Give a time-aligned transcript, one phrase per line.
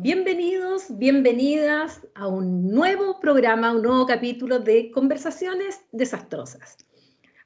[0.00, 6.76] Bienvenidos, bienvenidas a un nuevo programa, un nuevo capítulo de Conversaciones Desastrosas.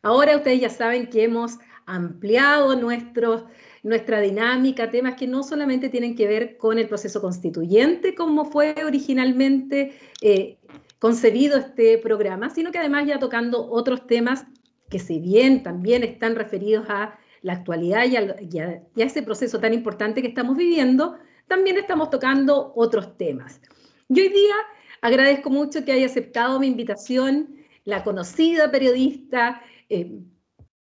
[0.02, 3.46] Ahora ustedes ya saben que hemos ampliado nuestro,
[3.82, 8.74] nuestra dinámica, temas que no solamente tienen que ver con el proceso constituyente, como fue
[8.84, 10.58] originalmente eh,
[10.98, 14.44] concebido este programa, sino que además ya tocando otros temas
[14.90, 20.20] que si bien también están referidos a la actualidad y a, ese proceso tan importante
[20.20, 23.60] que estamos viviendo, también estamos tocando otros temas.
[24.08, 24.54] Y hoy día
[25.00, 30.20] agradezco mucho que haya aceptado mi invitación la conocida periodista eh,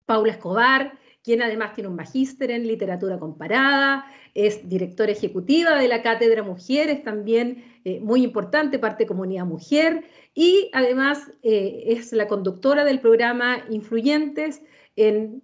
[0.07, 4.05] Paula Escobar, quien además tiene un magíster en literatura comparada,
[4.35, 10.05] es directora ejecutiva de la Cátedra Mujeres, también eh, muy importante, parte de Comunidad Mujer,
[10.35, 14.63] y además eh, es la conductora del programa Influyentes
[14.97, 15.43] en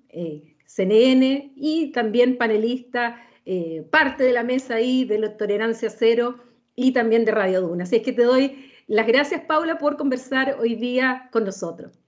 [0.67, 3.17] CNN y también panelista
[3.51, 6.37] eh, parte de la mesa ahí de la tolerancia cero
[6.77, 7.85] y también de Radio Duna.
[7.85, 11.99] Así es que te doy las gracias, Paula, por conversar hoy día con nosotros.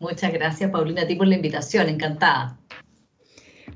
[0.00, 2.58] Muchas gracias, Paulina, a ti por la invitación, encantada.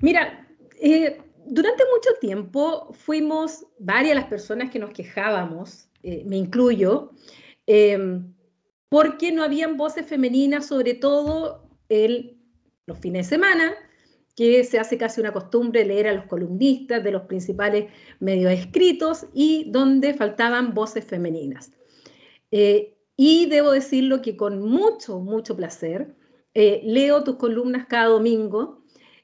[0.00, 0.48] Mira,
[0.80, 7.12] eh, durante mucho tiempo fuimos varias las personas que nos quejábamos, eh, me incluyo,
[8.88, 12.36] porque no habían voces femeninas, sobre todo el,
[12.86, 13.74] los fines de semana,
[14.34, 19.26] que se hace casi una costumbre leer a los columnistas de los principales medios escritos
[19.32, 21.72] y donde faltaban voces femeninas.
[22.50, 26.14] Eh, y debo decirlo que con mucho, mucho placer
[26.54, 28.82] eh, leo tus columnas cada domingo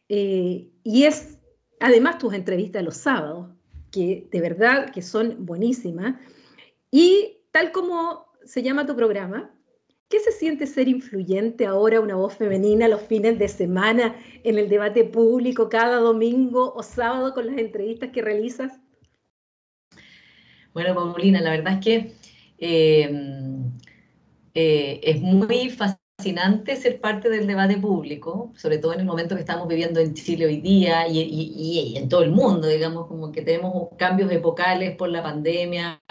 [0.08, 1.40] eh, y es
[1.80, 3.48] además tus entrevistas los sábados,
[3.90, 6.16] que de verdad que son buenísimas.
[6.90, 9.52] Y tal como se llama tu programa,
[10.10, 14.68] ¿Qué se siente ser influyente ahora, una voz femenina los fines de semana en el
[14.68, 18.80] debate público, cada domingo o sábado con las entrevistas que realizas?
[20.74, 22.12] Bueno, Paulina, la verdad es que
[22.58, 23.08] eh,
[24.54, 29.34] eh, es muy fácil fascinante ser parte del debate público, sobre todo en el momento
[29.34, 33.40] que estamos viviendo en Chile hoy día y, en todo el mundo, digamos, como que
[33.40, 36.02] tenemos cambios epocales por la pandemia,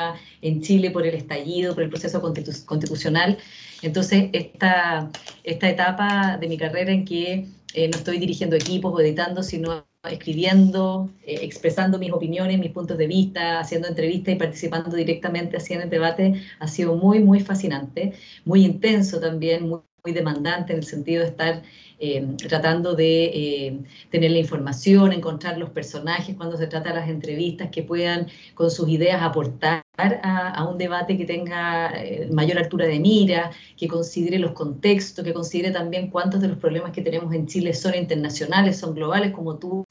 [0.42, 3.38] en Chile por el estallido, por el proceso constitucional.
[3.84, 5.12] Entonces, esta,
[5.44, 7.46] esta etapa de mi carrera en que
[7.76, 12.98] eh, no estoy dirigiendo equipos o editando, sino escribiendo, eh, expresando mis opiniones, mis puntos
[12.98, 17.42] de vista, haciendo entrevistas y participando directamente así en el debate, ha sido muy, muy
[17.42, 18.14] fascinante,
[18.44, 21.64] muy intenso también, muy muy demandante en el sentido de estar
[22.02, 23.80] eh, tratando de eh,
[24.10, 28.72] tener la información, encontrar los personajes cuando se trata de las entrevistas que puedan con
[28.72, 34.40] sus ideas aportar a, un debate que tenga eh, mayor altura de mira, que considere
[34.40, 38.78] los contextos, que considere también cuántos de los problemas que tenemos en Chile son internacionales,
[38.78, 39.86] son globales, como tú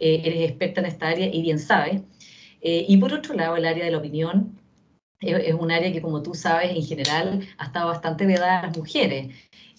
[0.00, 2.02] eres experta en esta área y bien sabes.
[2.60, 4.61] y por otro lado, el área de la opinión,
[5.22, 8.76] es un área que, como tú sabes, en general ha estado bastante vedada a las
[8.76, 9.28] mujeres.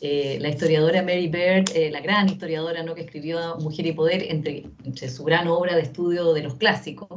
[0.05, 2.93] Eh, la historiadora Mary Baird, eh, la gran historiadora ¿no?
[2.93, 4.65] que escribió Mujer y Poder, entre,
[5.09, 7.07] su gran obra de estudio de los clásicos,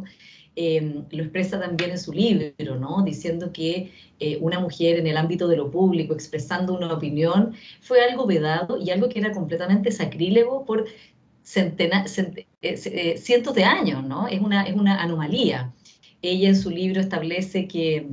[0.55, 3.03] eh, lo expresa también en su libro, ¿no?
[3.05, 3.91] diciendo que
[4.41, 8.91] una mujer en el ámbito de lo público, expresando una opinión, fue algo vedado y
[8.91, 10.87] algo que era completamente sacrílego por
[11.43, 14.29] cientos de años, ¿no?
[14.29, 15.73] es, una, es una anomalía.
[16.31, 18.09] Ella en su libro establece que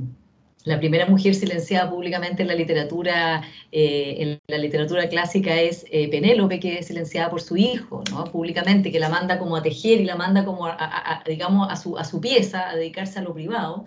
[0.64, 6.08] la primera mujer silenciada públicamente en la literatura, eh, en la literatura clásica es eh,
[6.08, 8.24] Penélope, que es silenciada por su hijo, ¿no?
[8.24, 11.98] públicamente, que la manda como a tejer y la manda como, a, digamos, a su,
[11.98, 13.84] a su pieza, a dedicarse a lo privado.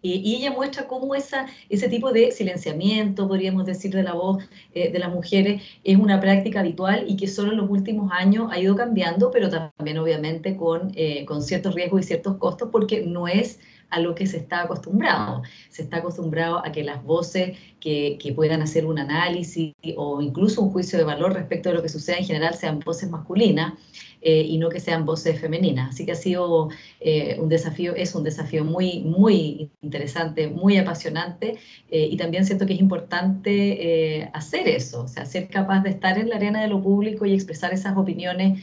[0.00, 4.44] Y ella muestra cómo esa, ese tipo de silenciamiento, podríamos decir, de la voz
[4.74, 8.48] eh, de las mujeres es una práctica habitual y que solo en los últimos años
[8.52, 10.92] ha ido cambiando, pero también obviamente con,
[11.26, 13.58] con ciertos riesgos y ciertos costos, porque no es
[13.90, 15.42] a lo que se está acostumbrado.
[15.70, 20.70] Se está acostumbrado a que las voces que, puedan hacer un análisis o incluso un
[20.70, 23.72] juicio de valor respecto a lo que sucede en general sean voces masculinas
[24.20, 25.90] eh, y no que sean voces femeninas.
[25.90, 26.68] Así que ha sido
[27.00, 31.58] eh, un desafío, es un desafío muy, muy interesante, muy apasionante
[31.90, 36.18] eh, y también siento que es importante hacer eso, o sea, ser capaz de estar
[36.18, 38.62] en la arena de lo público y expresar esas opiniones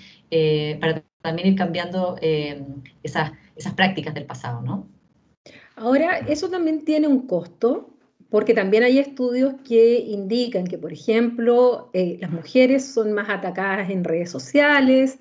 [0.80, 2.18] para también ir cambiando
[3.04, 4.95] esas, esas prácticas del pasado, ¿no?
[5.76, 7.90] Ahora, eso también tiene un costo,
[8.30, 13.90] porque también hay estudios que indican que, por ejemplo, eh, las mujeres son más atacadas
[13.90, 15.20] en redes sociales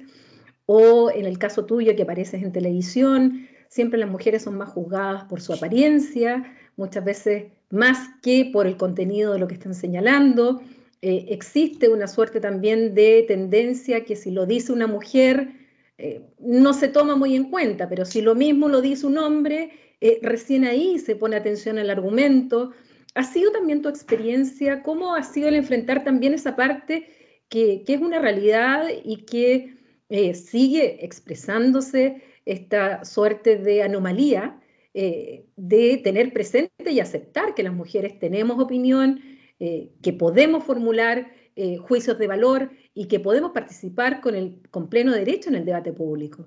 [0.66, 5.24] o en el caso tuyo que apareces en televisión, siempre las mujeres son más juzgadas
[5.24, 6.44] por su apariencia,
[6.76, 10.62] muchas veces más que por el contenido de lo que están señalando.
[11.02, 15.50] Eh, existe una suerte también de tendencia que si lo dice una mujer,
[15.98, 19.70] eh, no se toma muy en cuenta, pero si lo mismo lo dice un hombre,
[20.04, 22.72] eh, recién ahí se pone atención al argumento.
[23.14, 24.82] ¿Ha sido también tu experiencia?
[24.82, 27.08] ¿Cómo ha sido el enfrentar también esa parte
[27.48, 29.78] que, es una realidad y que
[30.10, 34.60] eh, sigue expresándose esta suerte de anomalía
[34.92, 39.20] de tener presente y aceptar que las mujeres tenemos opinión,
[39.58, 41.32] que podemos formular
[41.80, 46.46] juicios de valor y que podemos participar con pleno derecho en el debate público.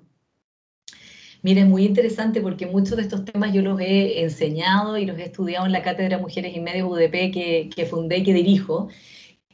[1.42, 5.18] Mira, es muy interesante porque muchos de estos temas yo los he enseñado y los
[5.18, 8.88] he estudiado en la Cátedra Mujeres y Medios UDP que, que fundé y que dirijo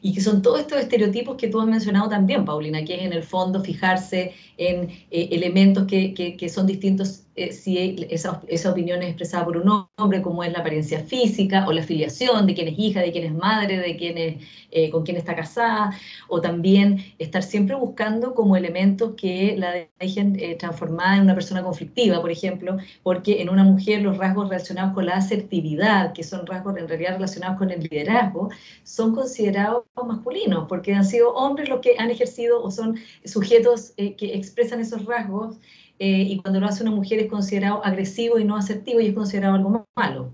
[0.05, 3.15] y que son todos estos estereotipos que tú has mencionado también, Paulina, que es en
[3.15, 9.03] el fondo fijarse en eh, elementos que, que, son distintos eh, si esa, esa, opinión
[9.03, 12.69] es expresada por un hombre, como es la apariencia física o la filiación, de quién
[12.69, 14.37] es hija, de quién es madre, de quién es,
[14.71, 15.91] eh, con quién está casada,
[16.29, 22.21] o también estar siempre buscando como elementos que la dejen transformada en una persona conflictiva,
[22.21, 26.77] por ejemplo, porque en una mujer los rasgos relacionados con la asertividad, que son rasgos
[26.77, 28.51] en realidad relacionados con el liderazgo,
[28.85, 34.35] son considerados masculinos, porque han sido hombres los que han ejercido o son sujetos que
[34.45, 35.57] expresan esos rasgos
[35.99, 39.15] eh, y cuando lo hace una mujer es considerado agresivo y no asertivo y es
[39.15, 40.33] considerado algo malo.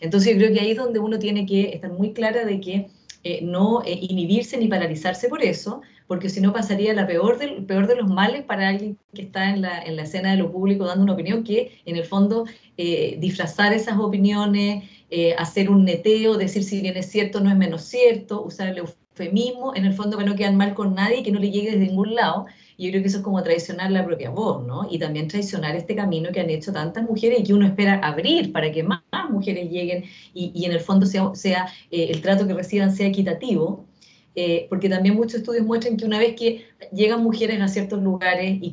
[0.00, 2.88] Entonces yo creo que ahí es donde uno tiene que estar muy clara de que
[3.24, 7.64] eh, no eh, inhibirse ni paralizarse por eso, porque si no pasaría la peor, del,
[7.64, 10.50] peor de los males para alguien que está en la, en la escena de lo
[10.50, 14.84] público dando una opinión que en el fondo disfrazar esas opiniones,
[15.38, 19.74] hacer un neteo, decir si bien es cierto no es menos cierto, usar el eufemismo,
[19.76, 22.16] en el fondo que no quedan mal con nadie que no le llegue desde ningún
[22.16, 22.46] lado,
[22.78, 24.86] yo creo que eso es como traicionar la propia voz, ¿no?
[24.90, 28.52] Y también traicionar este camino que han hecho tantas mujeres y que uno espera abrir
[28.52, 30.04] para que más, mujeres lleguen
[30.34, 33.86] y, y, en el fondo sea, sea eh, el trato que reciban sea equitativo.
[34.34, 38.58] Eh, porque también muchos estudios muestran que una vez que llegan mujeres a ciertos lugares
[38.62, 38.72] y,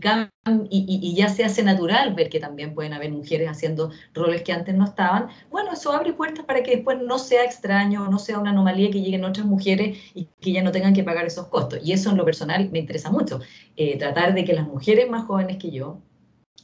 [0.70, 4.74] y, ya se hace natural ver que también pueden haber mujeres haciendo roles que antes
[4.74, 8.52] no estaban, bueno, eso abre puertas para que después no sea extraño, no sea una
[8.52, 11.80] anomalía que lleguen otras mujeres y que ya no tengan que pagar esos costos.
[11.84, 13.42] Y eso en lo personal me interesa mucho,
[13.76, 16.02] eh, tratar de que las mujeres más jóvenes que yo,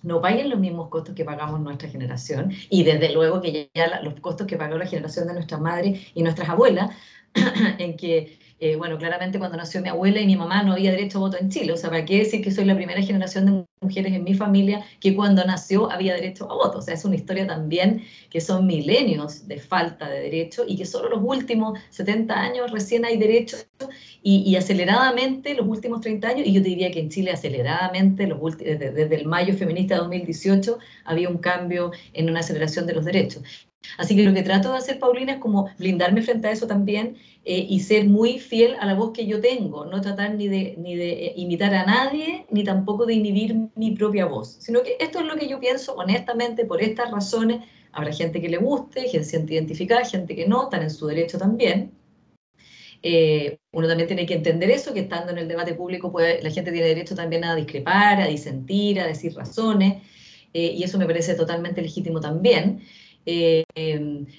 [0.04, 4.14] no paguen los mismos costos que pagamos nuestra generación y desde luego que ya los
[4.20, 6.92] costos que pagó la generación de nuestras madres y nuestras abuelas,
[7.80, 11.18] en que eh, bueno, claramente cuando nació mi abuela y mi mamá no había derecho
[11.18, 11.74] a voto en Chile.
[11.74, 14.86] O sea, ¿para qué decir que soy la primera generación de mujeres en mi familia
[15.02, 16.78] que cuando nació había derecho a voto?
[16.78, 20.86] O sea, es una historia también que son milenios de falta de derecho y que
[20.86, 23.58] solo los últimos 70 años recién hay derecho
[24.24, 28.92] y, aceleradamente los últimos 30 años, y yo te diría que en Chile aceleradamente desde,
[28.92, 33.44] desde el mayo feminista de 2018 había un cambio en una aceleración de los derechos.
[33.98, 37.18] Así que lo que trato de hacer, Paulina, es como blindarme frente a eso también
[37.48, 40.74] eh, y ser muy fiel a la voz que yo tengo, no tratar ni de,
[40.80, 44.98] ni de eh, imitar a nadie, ni tampoco de inhibir mi propia voz, sino que
[45.00, 47.62] esto es lo que yo pienso honestamente por estas razones.
[47.92, 51.38] Habrá gente que le guste, gente siente identificada, gente que no, están en su derecho
[51.38, 51.92] también.
[53.04, 56.50] Eh, uno también tiene que entender eso, que estando en el debate público puede, la
[56.50, 60.02] gente tiene derecho también a discrepar, a disentir, a decir razones,
[60.52, 62.82] y eso me parece totalmente legítimo también.
[63.26, 63.64] Eh,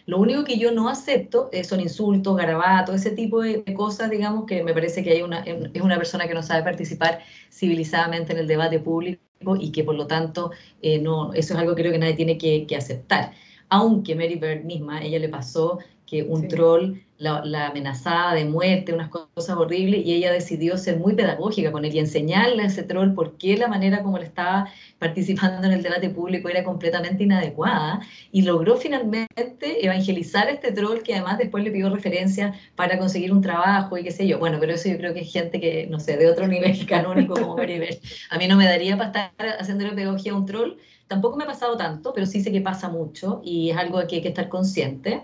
[0.06, 4.47] lo único que yo no acepto eh, son insultos, garabatos, ese tipo de, cosas, digamos,
[4.47, 8.38] que me parece que hay una, es una persona que no sabe participar civilizadamente en
[8.38, 9.21] el debate público
[9.61, 10.50] y que por lo tanto
[10.83, 13.33] eh, no, eso es algo que creo que nadie tiene que, aceptar.
[13.69, 19.08] Aunque Mary Bird misma, ella le pasó que un troll la, amenazaba de muerte, unas
[19.08, 23.14] cosas horribles, y ella decidió ser muy pedagógica con él y enseñarle a ese troll
[23.14, 28.00] por qué la manera como le estaba participando en el debate público era completamente inadecuada,
[28.32, 33.32] y logró finalmente evangelizar a este troll que además después le pidió referencia para conseguir
[33.32, 34.38] un trabajo y qué sé yo.
[34.38, 37.34] Bueno, pero eso yo creo que es gente que, no sé, de otro nivel canónico
[37.34, 37.98] como Maribel.
[38.30, 40.72] A mí no me daría para estar haciendo pedagogía a un troll,
[41.06, 44.16] tampoco me ha pasado tanto, pero sí sé que pasa mucho y es algo que
[44.16, 45.22] hay que estar consciente.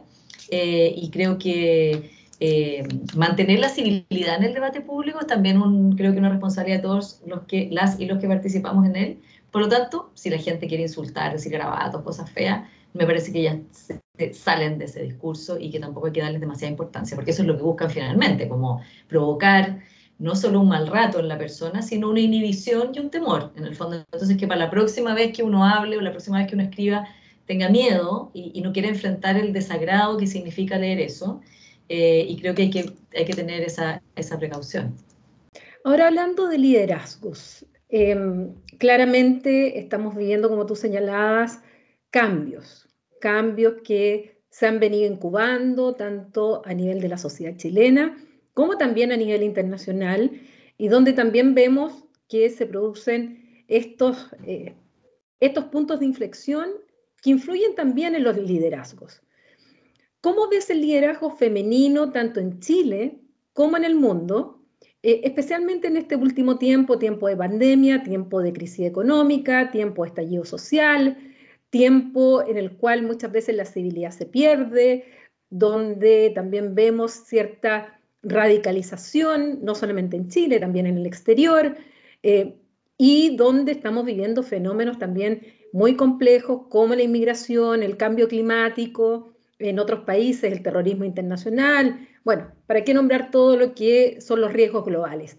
[0.54, 5.96] Eh, y creo que eh, mantener la civilidad en el debate público es también un,
[5.96, 9.20] creo que una responsabilidad de todos los que, las y los que participamos en él.
[9.50, 13.42] Por lo tanto, si la gente quiere insultar, decir grabatos, cosas feas, me parece que
[13.42, 13.58] ya
[14.34, 17.48] salen de ese discurso y que tampoco hay que darles demasiada importancia, porque eso es
[17.48, 19.78] lo que buscan finalmente, como provocar
[20.18, 23.64] no solo un mal rato en la persona, sino una inhibición y un temor, en
[23.64, 24.04] el fondo.
[24.12, 26.64] Entonces, que para la próxima vez que uno hable o la próxima vez que uno
[26.64, 27.08] escriba,
[27.46, 31.40] tenga miedo y, no quiere enfrentar el desagrado que significa leer eso.
[31.88, 34.94] Eh, y creo que hay que, hay que tener esa, esa precaución.
[35.84, 41.60] Ahora hablando de liderazgos, em, claramente estamos viviendo, como tú señalabas,
[42.10, 42.88] cambios,
[43.20, 48.16] cambios que se han venido incubando tanto a nivel de la sociedad chilena
[48.54, 50.30] como también a nivel internacional
[50.78, 54.74] y donde también vemos que se producen estos, eh,
[55.40, 56.70] estos puntos de inflexión
[57.22, 59.22] que influyen también en los liderazgos.
[60.20, 63.20] ¿Cómo ves el liderazgo femenino tanto en Chile
[63.52, 64.60] como en el mundo,
[65.02, 70.08] eh, especialmente en este último tiempo, tiempo de pandemia, tiempo de crisis económica, tiempo de
[70.08, 71.16] estallido social,
[71.70, 75.04] tiempo en el cual muchas veces la civilidad se pierde,
[75.48, 81.76] donde también vemos cierta radicalización, no solamente en Chile, también en el exterior,
[82.22, 82.56] eh,
[82.96, 89.78] y donde estamos viviendo fenómenos también muy complejos como la inmigración, el cambio climático, en
[89.78, 92.08] otros países el terrorismo internacional.
[92.24, 95.38] Bueno, ¿para qué nombrar todo lo que son los riesgos globales?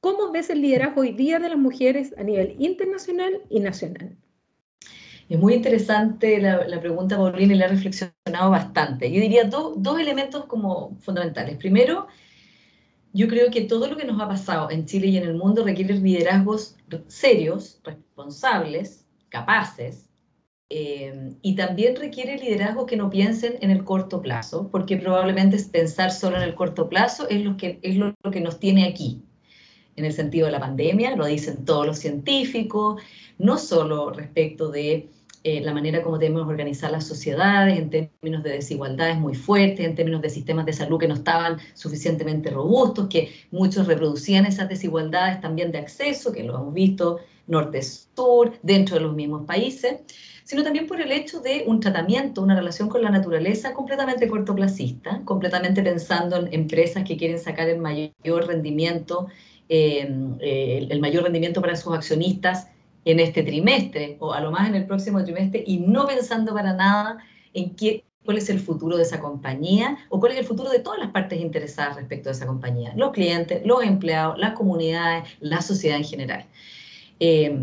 [0.00, 4.16] ¿Cómo ves el liderazgo hoy día de las mujeres a nivel internacional y nacional?
[5.28, 9.10] Es muy interesante la, pregunta, Paulina, y la he reflexionado bastante.
[9.10, 11.56] Yo diría dos elementos como fundamentales.
[11.56, 12.08] Primero,
[13.12, 15.64] yo creo que todo lo que nos ha pasado en Chile y en el mundo
[15.64, 19.01] requiere liderazgos serios, responsables,
[19.32, 20.10] capaces,
[20.74, 26.10] eh, y también requiere liderazgos que no piensen en el corto plazo, porque probablemente pensar
[26.10, 29.22] solo en el corto plazo es lo que, es lo, que nos tiene aquí,
[29.96, 33.02] en el sentido de la pandemia, lo dicen todos los científicos,
[33.38, 35.10] no solo respecto de
[35.44, 39.94] eh, la manera como debemos organizar las sociedades en términos de desigualdades muy fuertes, en
[39.94, 45.40] términos de sistemas de salud que no estaban suficientemente robustos, que muchos reproducían esas desigualdades
[45.42, 50.00] también de acceso, que lo hemos visto norte-sur, dentro de los mismos países
[50.44, 55.22] sino también por el hecho de un tratamiento, una relación con la naturaleza completamente cortoplacista,
[55.24, 59.28] completamente pensando en empresas que quieren sacar el mayor rendimiento,
[59.68, 62.68] eh, el mayor rendimiento para sus accionistas
[63.04, 66.72] en este trimestre o a lo más en el próximo trimestre y no pensando para
[66.72, 67.18] nada
[67.54, 70.78] en qué, cuál es el futuro de esa compañía o cuál es el futuro de
[70.78, 75.62] todas las partes interesadas respecto a esa compañía, los clientes, los empleados, las comunidades, la
[75.62, 76.44] sociedad en general.
[77.24, 77.56] Eh,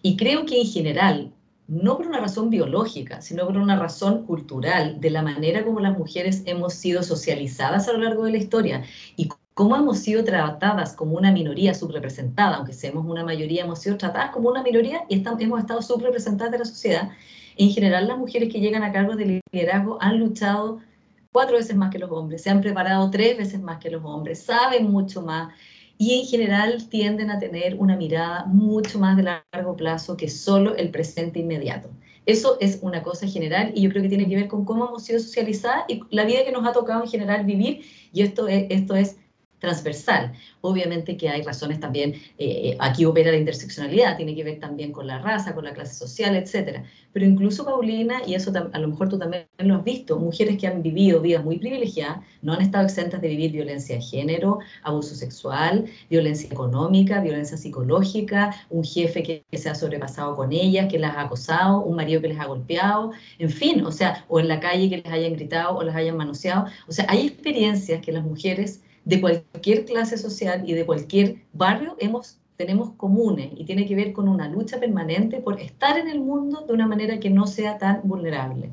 [0.00, 1.32] y creo que en general
[1.66, 5.98] no por una razón biológica, sino por una razón cultural, de la manera como las
[5.98, 8.84] mujeres hemos sido socializadas a lo largo de la historia
[9.16, 13.96] y cómo hemos sido tratadas como una minoría subrepresentada, aunque seamos una mayoría, hemos sido
[13.96, 17.10] tratadas como una minoría y hemos estado subrepresentadas de la sociedad.
[17.56, 20.78] En general, las mujeres que llegan a cargos de liderazgo han luchado
[21.32, 24.44] cuatro veces más que los hombres, se han preparado tres veces más que los hombres,
[24.44, 25.52] saben mucho más,
[25.98, 30.76] y en general tienden a tener una mirada mucho más de largo plazo que solo
[30.76, 31.90] el presente inmediato.
[32.26, 35.04] Eso es una cosa general y yo creo que tiene que ver con cómo hemos
[35.04, 38.66] sido socializadas y la vida que nos ha tocado en general vivir y esto es,
[38.70, 39.18] esto es
[39.64, 40.32] transversal.
[40.60, 44.92] Obviamente que hay razones también, eh, eh, aquí opera la interseccionalidad, tiene que ver también
[44.92, 46.84] con la raza, con la clase social, etcétera.
[47.12, 50.66] Pero incluso, Paulina, y eso a lo mejor tú también lo has visto, mujeres que
[50.66, 55.14] han vivido vidas muy privilegiadas no han estado exentas de vivir violencia de género, abuso
[55.14, 60.98] sexual, violencia económica, violencia psicológica, un jefe que, que se ha sobrepasado con ellas, que
[60.98, 64.48] las ha acosado, un marido que les ha golpeado, en fin, o sea, o en
[64.48, 66.66] la calle que les hayan gritado o las hayan manoseado.
[66.88, 71.96] O sea, hay experiencias que las mujeres de cualquier clase social y de cualquier barrio
[71.98, 76.20] hemos, tenemos comunes y tiene que ver con una lucha permanente por estar en el
[76.20, 78.70] mundo de una manera que no sea tan vulnerable.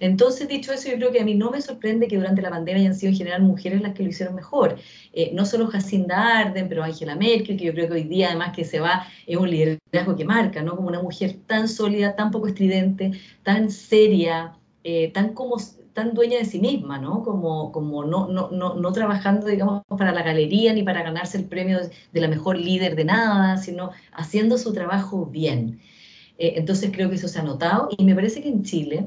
[0.00, 2.80] Entonces, dicho eso, yo creo que a mí no me sorprende que durante la pandemia
[2.80, 4.76] hayan sido en general mujeres las que lo hicieron mejor.
[5.12, 8.56] Eh, no solo Jacinda Arden, pero Angela Merkel, que yo creo que hoy día además
[8.56, 10.74] que se va, es un liderazgo que marca, ¿no?
[10.74, 14.54] Como una mujer tan sólida, tan poco estridente, tan seria,
[14.84, 15.58] eh, tan como
[15.92, 17.22] tan dueña de sí misma, ¿no?
[17.22, 21.44] Como, como no, no, no, no, trabajando, digamos, para la galería ni para ganarse el
[21.44, 21.78] premio
[22.12, 25.80] de la mejor líder de nada, sino haciendo su trabajo bien.
[26.38, 29.06] Eh, entonces creo que eso se ha notado y me parece que en Chile,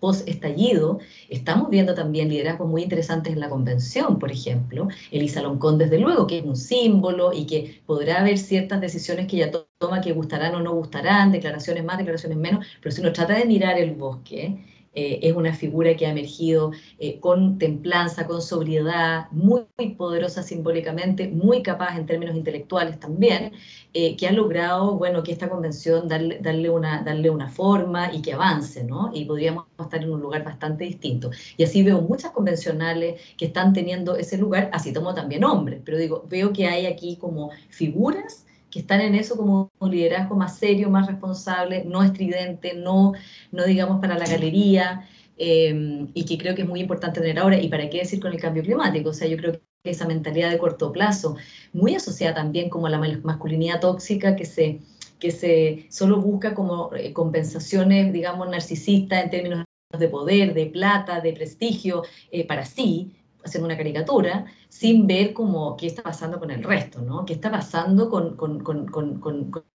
[0.00, 4.88] post estallido, estamos viendo también liderazgos muy interesantes en la convención, por ejemplo.
[5.10, 9.36] Elisa Loncón, desde luego, que es un símbolo y que podrá haber ciertas decisiones que
[9.36, 13.34] ella toma que gustarán o no gustarán, declaraciones más, declaraciones menos, pero si uno trata
[13.34, 14.58] de mirar el bosque,
[14.94, 19.66] eh, es una figura que ha emergido eh, con templanza, con sobriedad, muy,
[19.96, 23.52] poderosa simbólicamente, muy capaz en términos intelectuales también,
[23.94, 28.22] eh, que ha logrado, bueno, que esta convención darle, darle, una, darle una forma y
[28.22, 29.10] que avance, ¿no?
[29.14, 31.30] Y podríamos estar en un lugar bastante distinto.
[31.56, 35.98] Y así veo muchas convencionales que están teniendo ese lugar, así como también hombres, pero
[35.98, 40.58] digo, veo que hay aquí como figuras que están en eso como un liderazgo más
[40.58, 43.12] serio, más responsable, no estridente, no,
[43.50, 45.08] no digamos para la galería,
[45.38, 47.58] eh, y que creo que es muy importante tener ahora.
[47.60, 49.10] ¿Y para qué decir con el cambio climático?
[49.10, 51.36] O sea, yo creo que esa mentalidad de corto plazo,
[51.72, 54.80] muy asociada también como a la masculinidad tóxica que se,
[55.18, 59.64] que se solo busca como eh, compensaciones, digamos, narcisistas en términos
[59.96, 63.14] de poder, de plata, de prestigio eh, para sí,
[63.48, 67.24] haciendo una caricatura sin ver como qué está pasando con el resto, ¿no?
[67.24, 68.86] ¿Qué está pasando con, con, con,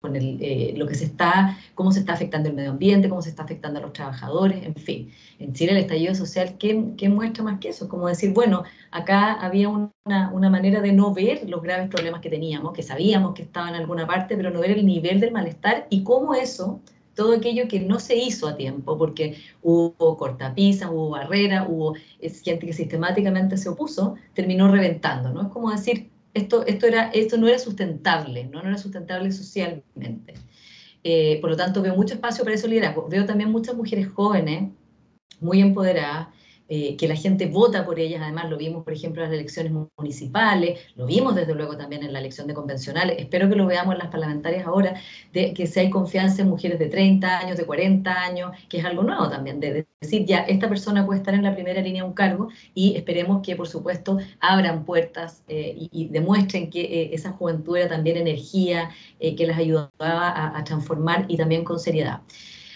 [0.01, 3.21] con el, eh, lo que se está, cómo se está afectando el medio ambiente, cómo
[3.21, 5.11] se está afectando a los trabajadores, en fin.
[5.39, 7.87] En Chile el estallido social, ¿qué, qué muestra más que eso?
[7.87, 12.29] Como decir, bueno, acá había una, una, manera de no ver los graves problemas que
[12.29, 15.87] teníamos, que sabíamos que estaban en alguna parte, pero no ver el nivel del malestar
[15.89, 16.81] y cómo eso
[17.15, 21.95] todo aquello que no se hizo a tiempo, porque hubo cortapisas, hubo barreras, hubo
[22.43, 25.43] gente que sistemáticamente se opuso, terminó reventando, ¿no?
[25.43, 28.61] Es como decir, esto, esto, era, esto no era sustentable, ¿no?
[28.61, 30.33] no era sustentable socialmente.
[31.03, 33.07] Eh, por lo tanto, veo mucho espacio para eso liderazgo.
[33.09, 34.71] Veo también muchas mujeres jóvenes,
[35.39, 36.27] muy empoderadas,
[36.73, 39.73] eh, que la gente vota por ellas, además lo vimos, por ejemplo, en las elecciones
[39.97, 43.93] municipales, lo vimos desde luego también en la elección de convencionales, espero que lo veamos
[43.93, 44.93] en las parlamentarias ahora,
[45.33, 48.85] de que si hay confianza en mujeres de 30 años, de 40 años, que es
[48.85, 52.07] algo nuevo también, de, decir, ya, esta persona puede estar en la primera línea de
[52.07, 57.33] un cargo y esperemos que, por supuesto, abran puertas eh, y, demuestren que eh, esa
[57.33, 62.21] juventud era también energía, que las ayudaba a, a transformar y también con seriedad.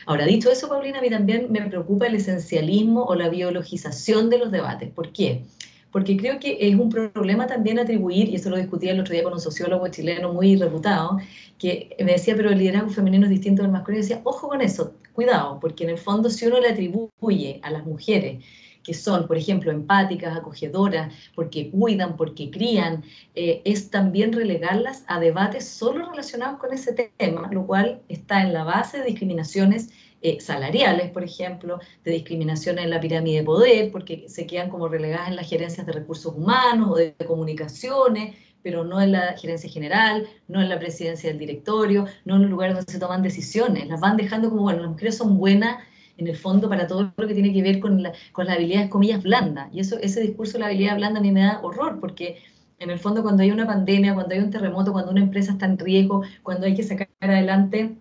[0.06, 4.38] Ahora, dicho eso, Paulina, a mí también me preocupa el esencialismo o la biologización de
[4.38, 4.92] los debates.
[4.92, 5.44] ¿Por qué?
[5.92, 9.24] Porque creo que es un problema también atribuir, y eso lo discutía el otro día
[9.24, 11.18] con un sociólogo chileno muy reputado,
[11.58, 14.00] que me decía, pero el liderazgo femenino es distinto del masculino.
[14.00, 17.72] Y decía, ojo con eso, cuidado, porque en el fondo si uno le atribuye a
[17.72, 18.44] las mujeres
[18.86, 25.20] que son, por ejemplo, empáticas, acogedoras, porque cuidan, porque crían, eh, es también relegarlas a
[25.20, 29.90] debates solo relacionados con ese tema, lo cual está en la base de discriminaciones
[30.22, 34.88] eh, salariales, por ejemplo, de discriminaciones en la pirámide de poder, porque se quedan como
[34.88, 39.70] relegadas en las gerencias de recursos humanos o de, comunicaciones, pero no en la gerencia
[39.70, 43.88] general, no en la presidencia del directorio, no en los lugares donde se toman decisiones.
[43.88, 45.84] Las van dejando como, bueno, las mujeres son buenas
[46.18, 48.90] en el fondo para todo lo que tiene que ver con, la, con las habilidades,
[48.90, 49.70] comillas, blandas.
[49.74, 52.38] Y eso, ese discurso de la habilidad blanda a mí me da horror, porque
[52.80, 55.66] en el fondo cuando hay una pandemia, cuando hay un terremoto, cuando una empresa está
[55.66, 57.96] en riesgo, cuando hay que sacar adelante,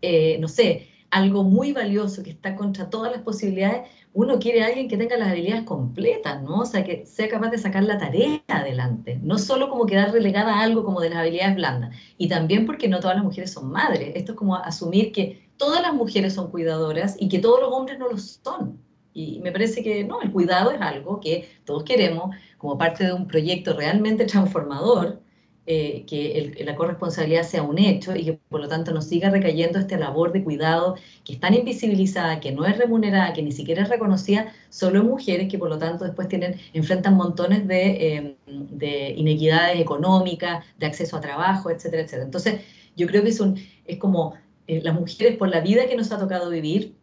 [0.00, 3.82] eh, no sé, algo muy valioso que está contra todas las posibilidades,
[4.14, 6.60] uno quiere a alguien que tenga las habilidades completas, ¿no?
[6.60, 10.54] O sea, que sea capaz de sacar la tarea adelante, no solo como quedar relegada
[10.54, 11.96] a algo como de las habilidades blandas.
[12.18, 14.12] Y también porque no todas las mujeres son madres.
[14.14, 17.96] Esto es como asumir que todas las mujeres son cuidadoras y que todos los hombres
[17.96, 18.82] no lo son.
[19.14, 23.12] Y me parece que no, el cuidado es algo que todos queremos como parte de
[23.12, 25.20] un proyecto realmente transformador,
[25.64, 29.78] eh, que la corresponsabilidad sea un hecho y que por lo tanto nos siga recayendo
[29.78, 33.84] esta labor de cuidado que es tan invisibilizada, que no es remunerada, que ni siquiera
[33.84, 38.34] es reconocida, solo en mujeres que por lo tanto después tienen, enfrentan montones de, em,
[38.46, 42.24] de inequidades económicas, de acceso a trabajo, etcétera, etcétera.
[42.24, 42.60] Entonces,
[42.96, 44.34] yo creo que es, un, es como
[44.66, 46.94] eh, las mujeres, por la vida que nos ha tocado vivir,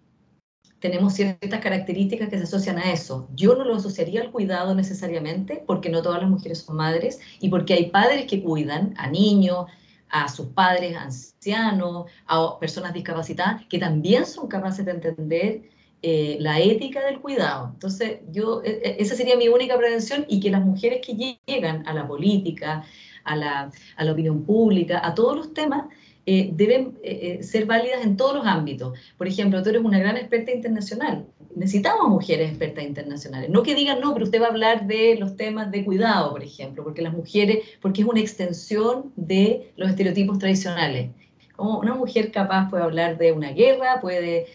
[0.80, 3.28] tenemos ciertas características que se asocian a eso.
[3.36, 7.50] Yo no lo asociaría al cuidado necesariamente, porque no todas las mujeres son madres y
[7.50, 9.66] porque hay padres que cuidan a niños,
[10.10, 15.62] a sus padres ancianos, a personas discapacitadas, que también son capaces de entender
[16.02, 17.72] eh, la ética del cuidado.
[17.74, 21.86] Entonces, yo, e, e, esa sería mi única prevención y que las mujeres que llegan
[21.88, 22.86] a la política,
[23.26, 25.86] a la, a la opinión pública, a todos los temas,
[26.26, 28.98] eh, deben eh, eh, ser válidas en todos los ámbitos.
[29.18, 31.26] Por ejemplo, tú eres una gran experta internacional.
[31.56, 33.50] Necesitamos mujeres expertas internacionales.
[33.50, 36.44] No que digan, no, pero usted va a hablar de los temas de cuidado, por
[36.44, 41.10] ejemplo, porque las mujeres, porque es una extensión de los estereotipos tradicionales.
[41.56, 44.46] Como una mujer capaz puede hablar de una guerra, puede,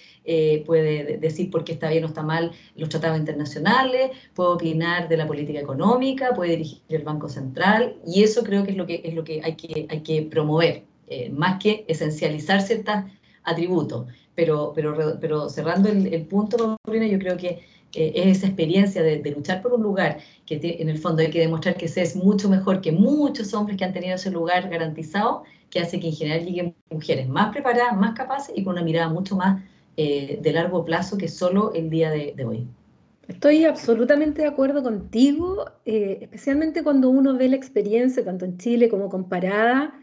[0.64, 5.16] puede decir por qué está bien o está mal los tratados internacionales, puede opinar de
[5.18, 9.02] la política económica, puede dirigir el Banco Central, y eso creo que es lo que,
[9.04, 10.84] es lo que, hay, que hay que promover.
[11.06, 12.94] Eh, más que esencializar ciertos
[13.42, 14.06] atributos.
[14.34, 17.60] Pero, pero, pero cerrando el, punto, yo creo que
[17.94, 21.40] eh, es esa experiencia de, luchar por un lugar que en el fondo hay que
[21.40, 25.44] demostrar que se es mucho mejor que muchos hombres que han tenido ese lugar garantizado,
[25.70, 29.08] que hace que en general lleguen mujeres más preparadas, más capaces y con una mirada
[29.08, 29.62] mucho más
[29.96, 32.66] eh, de largo plazo que solo el día de, hoy.
[33.28, 39.08] Estoy absolutamente de acuerdo contigo, especialmente cuando uno ve la experiencia, tanto en Chile como
[39.08, 39.94] comparada,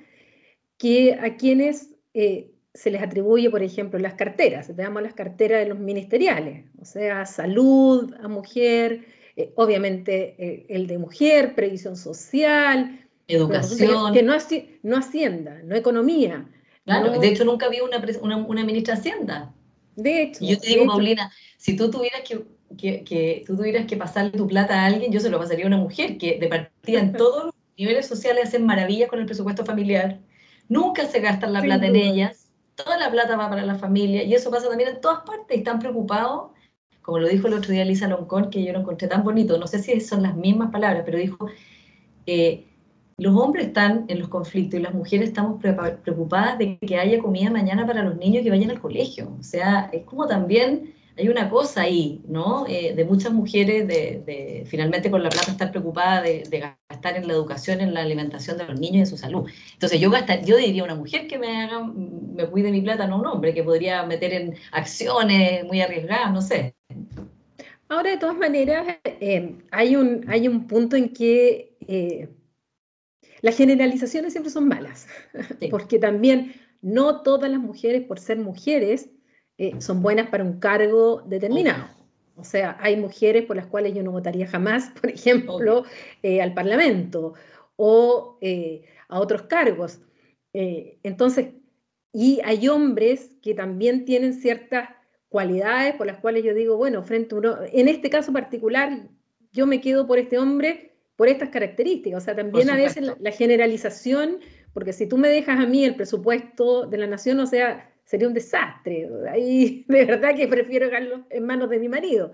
[0.81, 5.69] que a quienes eh, se les atribuye, por ejemplo, las carteras, veamos las carteras de
[5.69, 12.99] los ministeriales, o sea, salud a mujer, eh, obviamente eh, el de mujer, previsión social,
[13.27, 14.11] educación.
[14.11, 14.33] Que, no,
[14.81, 16.49] no, hacienda, no economía.
[16.83, 19.53] Claro, de hecho nunca había una, una, ministra de Hacienda.
[19.95, 20.43] De hecho.
[20.43, 22.41] yo te digo, Paulina, si tú tuvieras que,
[22.75, 25.67] que, que, tú tuvieras que pasarle tu plata a alguien, yo se lo pasaría a
[25.67, 29.63] una mujer que de partida en todos los niveles sociales hacen maravillas con el presupuesto
[29.63, 30.19] familiar
[30.71, 34.33] Nunca se gastan la plata en ellas, toda la plata va para la familia y
[34.33, 35.57] eso pasa también en todas partes.
[35.57, 36.51] Están preocupados
[37.01, 39.67] como lo dijo el otro día Lisa Loncón, que yo lo encontré tan bonito, no
[39.67, 41.49] sé si son las mismas palabras, pero dijo,
[42.25, 42.67] eh,
[43.17, 47.49] los hombres están en los conflictos y las mujeres estamos preocupadas de que haya comida
[47.49, 49.35] mañana para los niños que vayan al colegio.
[49.39, 52.65] O sea, es como también hay una cosa ahí, ¿no?
[52.67, 57.33] Eh, de muchas mujeres de, finalmente con la plata estar preocupada de, gastar en la
[57.33, 59.49] educación, en la alimentación de los niños y en su salud.
[59.73, 63.19] Entonces yo gastar, yo diría una mujer que me haga, me cuide mi plata, no
[63.19, 66.75] un hombre que podría meter en acciones muy arriesgadas, no sé.
[67.87, 72.29] Ahora, de todas maneras, eh, hay, un, hay un punto en que eh,
[73.41, 75.07] las generalizaciones siempre son malas,
[75.69, 79.09] porque también no todas las mujeres, por ser mujeres,
[79.61, 81.85] eh, son buenas para un cargo determinado.
[82.35, 85.83] O sea, hay mujeres por las cuales yo no votaría jamás, por ejemplo,
[86.23, 87.35] eh, al Parlamento
[87.75, 89.99] o eh, a otros cargos.
[90.51, 91.49] entonces,
[92.11, 94.89] y hay hombres que también tienen ciertas
[95.29, 99.09] cualidades por las cuales yo digo, bueno, frente a uno, en este caso particular,
[99.51, 102.23] yo me quedo por este hombre por estas características.
[102.23, 104.39] O sea, también a veces la, generalización,
[104.73, 108.27] porque si tú me dejas a mí el presupuesto de la nación, o sea, sería
[108.27, 109.09] un desastre.
[109.29, 112.31] Ahí de verdad que prefiero dejarlo en manos de mi marido,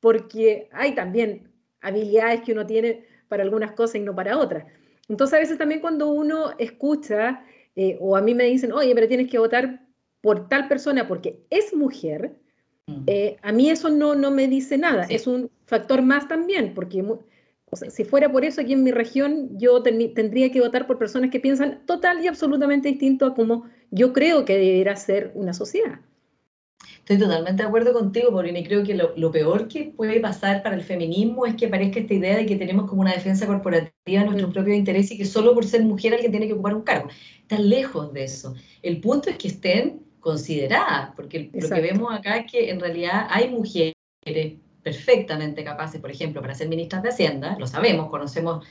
[0.00, 1.48] porque hay también
[1.80, 4.64] habilidades que uno tiene para algunas cosas y no para otras.
[5.08, 7.44] Entonces a veces también cuando uno escucha
[7.76, 9.86] eh, o a mí me dicen, oye, pero tienes que votar
[10.20, 12.34] por tal persona porque es mujer,
[13.06, 15.06] eh, a mí eso no, no me dice nada.
[15.08, 17.02] Es un factor más también, porque
[17.70, 20.98] o sea, si fuera por eso aquí en mi región, yo tendría que votar por
[20.98, 25.54] personas que piensan total y absolutamente distinto a como yo creo que debería ser una
[25.54, 26.00] sociedad.
[26.98, 30.74] Estoy totalmente de acuerdo contigo, Paulina, y creo que lo, peor que puede pasar para
[30.74, 34.26] el feminismo es que aparezca esta idea de que tenemos como una defensa corporativa de
[34.26, 34.52] nuestro mm.
[34.52, 37.08] propio interés y que solo por ser mujer alguien tiene que ocupar un cargo.
[37.40, 38.54] Está lejos de eso.
[38.82, 43.26] El punto es que estén consideradas, porque lo que vemos acá es que en realidad
[43.30, 43.94] hay mujeres
[44.82, 48.66] perfectamente capaces, por ejemplo, para ser ministras de Hacienda, lo sabemos, conocemos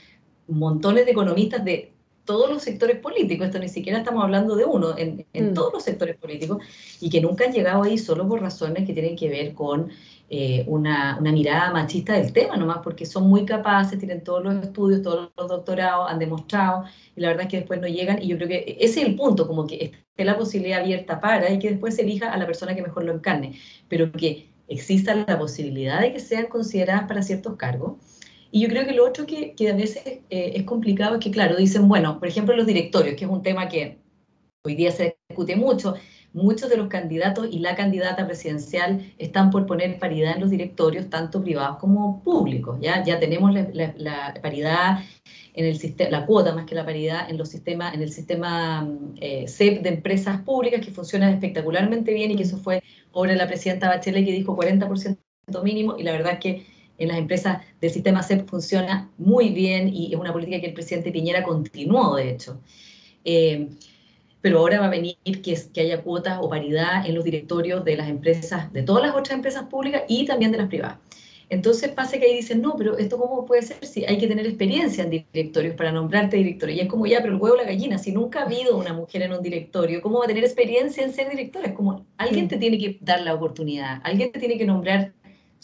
[0.48, 1.92] montones de economistas de
[2.28, 5.54] todos los sectores políticos, esto ni siquiera estamos hablando de uno, en, mm.
[5.56, 6.58] todos los sectores políticos,
[7.02, 9.90] y que nunca han llegado ahí solo por razones que tienen que ver con
[10.30, 14.62] eh, una, una, mirada machista del tema, nomás porque son muy capaces, tienen todos los
[14.62, 16.84] estudios, todos los doctorados, han demostrado,
[17.16, 19.16] y la verdad es que después no llegan, y yo creo que ese es el
[19.16, 22.46] punto, como que esté la posibilidad abierta para, y que después se elija a la
[22.46, 27.24] persona que mejor lo encarne, pero que exista la posibilidad de que sean consideradas para
[27.24, 27.94] ciertos cargos.
[28.52, 31.32] Y yo creo que lo otro que, que a veces eh, es complicado es que,
[31.32, 33.98] claro, dicen, bueno, por ejemplo, los directorios, que es un tema que
[34.64, 35.96] hoy día se discute mucho,
[36.34, 41.10] muchos de los candidatos y la candidata presidencial están por poner paridad en los directorios,
[41.10, 42.78] tanto privados como públicos.
[42.82, 45.00] Ya, ya tenemos la, paridad
[45.54, 48.88] en el sistema, la cuota más que la paridad en los sistemas, en el sistema
[49.20, 53.38] eh, CEP de empresas públicas que funciona espectacularmente bien y que eso fue obra de
[53.38, 55.18] la presidenta Bachelet que dijo 40%
[55.64, 59.94] mínimo y la verdad es que en las empresas del sistema CEP funciona muy bien
[59.94, 62.60] y es una política que el presidente Piñera continuó, de hecho.
[63.24, 63.70] Eh,
[64.42, 67.84] pero ahora va a venir que, es, que haya cuotas o paridad en los directorios
[67.84, 71.00] de las empresas, de todas las otras empresas públicas y también de las privadas.
[71.50, 74.46] Entonces pasa que ahí dicen, no, pero esto cómo puede ser si hay que tener
[74.46, 76.76] experiencia en directorios para nombrarte directorio.
[76.76, 79.22] Y es como ya, pero el huevo la gallina, si nunca ha habido una mujer
[79.22, 81.68] en un directorio, ¿cómo va a tener experiencia en ser directora?
[81.68, 85.14] Es como, alguien te tiene que dar la oportunidad, alguien te tiene que nombrar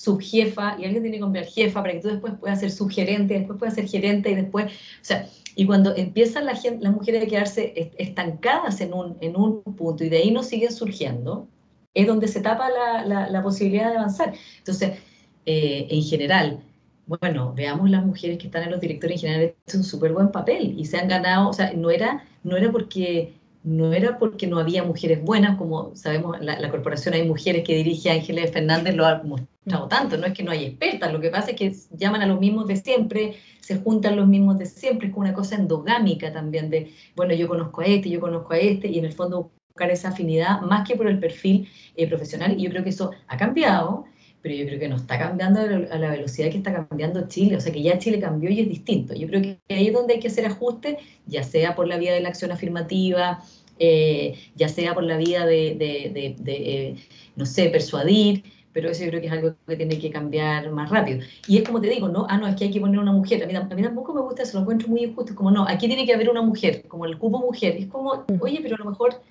[0.04, 3.58] subjefa y alguien tiene que nombrar jefa para que tú después puedas ser subgerente, después
[3.58, 4.70] puedas ser gerente y después, o
[5.02, 10.04] sea, y cuando empiezan la las mujeres a quedarse estancadas en un, en un punto
[10.04, 11.48] y de ahí no siguen surgiendo,
[11.94, 14.34] es donde se tapa la, la, posibilidad de avanzar.
[14.58, 15.00] Entonces,
[15.46, 16.64] eh, en general,
[17.06, 20.32] bueno, veamos las mujeres que están en los directores en general, es un súper buen
[20.32, 24.48] papel y se han ganado, o sea, no era, no era porque no era porque
[24.48, 28.96] no había mujeres buenas, como sabemos, la, la corporación hay mujeres que dirige Ángeles Fernández,
[28.96, 29.22] lo ha
[29.66, 32.40] tanto, no es que no hay expertas, lo que pasa es que llaman a los
[32.40, 36.70] mismos de siempre, se juntan los mismos de siempre, es como una cosa endogámica también
[36.70, 39.90] de, bueno, yo conozco a este, yo conozco a este, y en el fondo buscar
[39.90, 43.38] esa afinidad más que por el perfil eh, profesional, y yo creo que eso ha
[43.38, 44.06] cambiado,
[44.42, 47.62] pero yo creo que no está cambiando a la velocidad que está cambiando Chile, o
[47.62, 49.14] sea que ya Chile cambió y es distinto.
[49.16, 52.14] Yo creo que ahí es donde hay que hacer ajustes, ya sea por la vía
[52.14, 53.42] de la acción afirmativa,
[53.80, 56.96] eh, ya sea por la vía de, eh,
[57.38, 60.90] no sé, persuadir, pero eso yo creo que es algo que tiene que cambiar más
[60.90, 61.20] rápido.
[61.48, 62.26] Y es como te digo, ¿no?
[62.30, 63.44] Ah, no, es que hay que poner una mujer.
[63.44, 65.36] A mí, a mí tampoco me gusta eso, lo encuentro muy injusto.
[65.36, 67.78] Como, no, aquí tiene que haber una mujer, como el cupo mujer.
[67.78, 69.22] Es como, oye, pero a lo mejor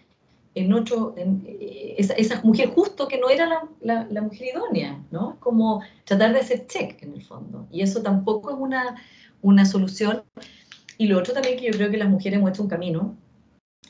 [0.54, 5.02] en otro, en, eh, esa, esa, mujer justo que no era la, la, mujer idónea,
[5.10, 5.36] ¿no?
[5.40, 7.66] Como tratar de hacer check en el fondo.
[7.70, 8.96] Y eso tampoco es una,
[9.40, 10.22] una solución.
[10.98, 13.16] Y lo otro también que yo creo que las mujeres hemos hecho un camino,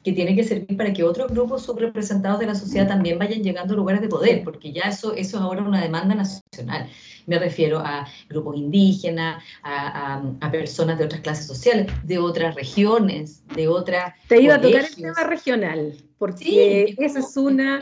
[0.03, 3.75] que tiene que servir para que otros grupos subrepresentados de la sociedad también vayan llegando
[3.75, 6.89] a lugares de poder, porque ya eso, eso es ahora una demanda nacional.
[7.27, 13.69] Me refiero a grupos indígenas, a, personas de otras clases sociales, de otras regiones, de
[13.69, 14.15] otras...
[14.29, 17.81] Te iba a tocar el tema regional, porque esa es una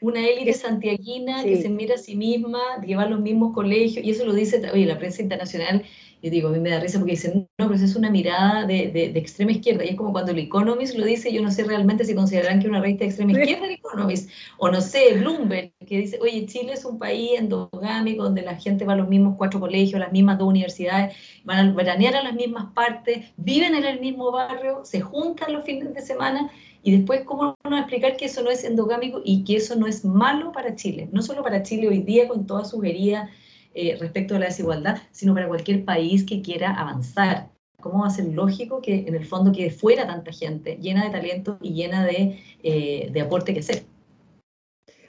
[0.00, 4.04] una élite santiaguina que se mira a sí misma, que va a los mismos colegios,
[4.04, 5.84] y eso lo dice, oye, la prensa internacional,
[6.22, 8.88] y digo, a mí me da risa porque dicen, no, pero es una mirada de,
[8.88, 12.04] de, extrema izquierda, y es como cuando el Economist lo dice, yo no sé realmente
[12.04, 15.98] si considerarán que una revista de extrema izquierda el Economist, o no sé, Bloomberg, que
[15.98, 19.60] dice, oye, Chile es un país endogámico donde la gente va a los mismos cuatro
[19.60, 24.00] colegios, las mismas dos universidades, van a veranear a las mismas partes, viven en el
[24.00, 26.50] mismo barrio, se juntan los fines de semana,
[26.82, 30.04] y después, ¿cómo no explicar que eso no es endogámico y que eso no es
[30.04, 31.08] malo para Chile?
[31.12, 33.28] No solo para Chile hoy día con todas sus heridas
[33.72, 37.50] eh, respecto a la desigualdad, sino para cualquier país que quiera avanzar.
[37.80, 41.10] ¿Cómo va a ser lógico que en el fondo quede fuera tanta gente llena de
[41.10, 43.84] talento y llena de, eh, de aporte que hacer?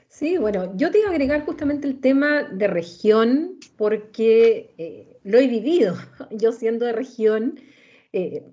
[0.08, 5.38] Sí, bueno, yo te iba a agregar justamente el tema de región porque eh, lo
[5.38, 5.96] he vivido.
[6.30, 7.58] Yo siendo de región,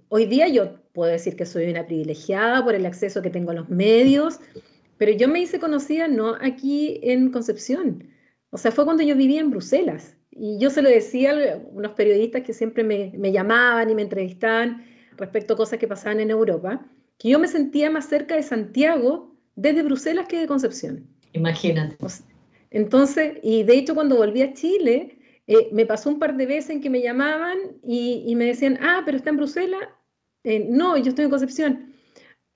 [0.07, 3.55] hoy día yo puedo decir que soy una privilegiada por el acceso que tengo a
[3.55, 4.39] los medios,
[4.97, 8.05] pero yo me hice conocida no aquí en Concepción.
[8.51, 10.15] O sea, fue cuando yo vivía en Bruselas.
[10.31, 14.03] Y yo se lo decía a unos periodistas que siempre me, me llamaban y me
[14.03, 14.85] entrevistaban
[15.17, 16.85] respecto a cosas que pasaban en Europa,
[17.17, 21.05] que yo me sentía más cerca de Santiago desde Bruselas que de Concepción.
[21.33, 21.97] Imagínate.
[22.71, 26.71] entonces, y de hecho cuando volví a Chile, eh, me pasó un par de veces
[26.71, 29.81] en que me llamaban y, y, me decían, ah, pero está en Bruselas,
[30.43, 31.93] eh, no, yo estoy en Concepción.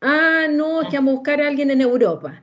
[0.01, 2.42] Ah, no, es que vamos a buscar a alguien en Europa.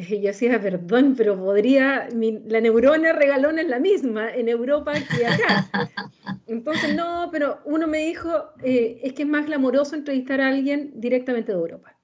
[0.08, 2.08] Yo decía, perdón, pero podría,
[2.46, 5.68] la neurona regalona es la misma en Europa que acá.
[6.46, 10.92] Entonces, no, pero uno me dijo, eh, es que es más glamoroso entrevistar a alguien
[10.94, 11.96] directamente de Europa.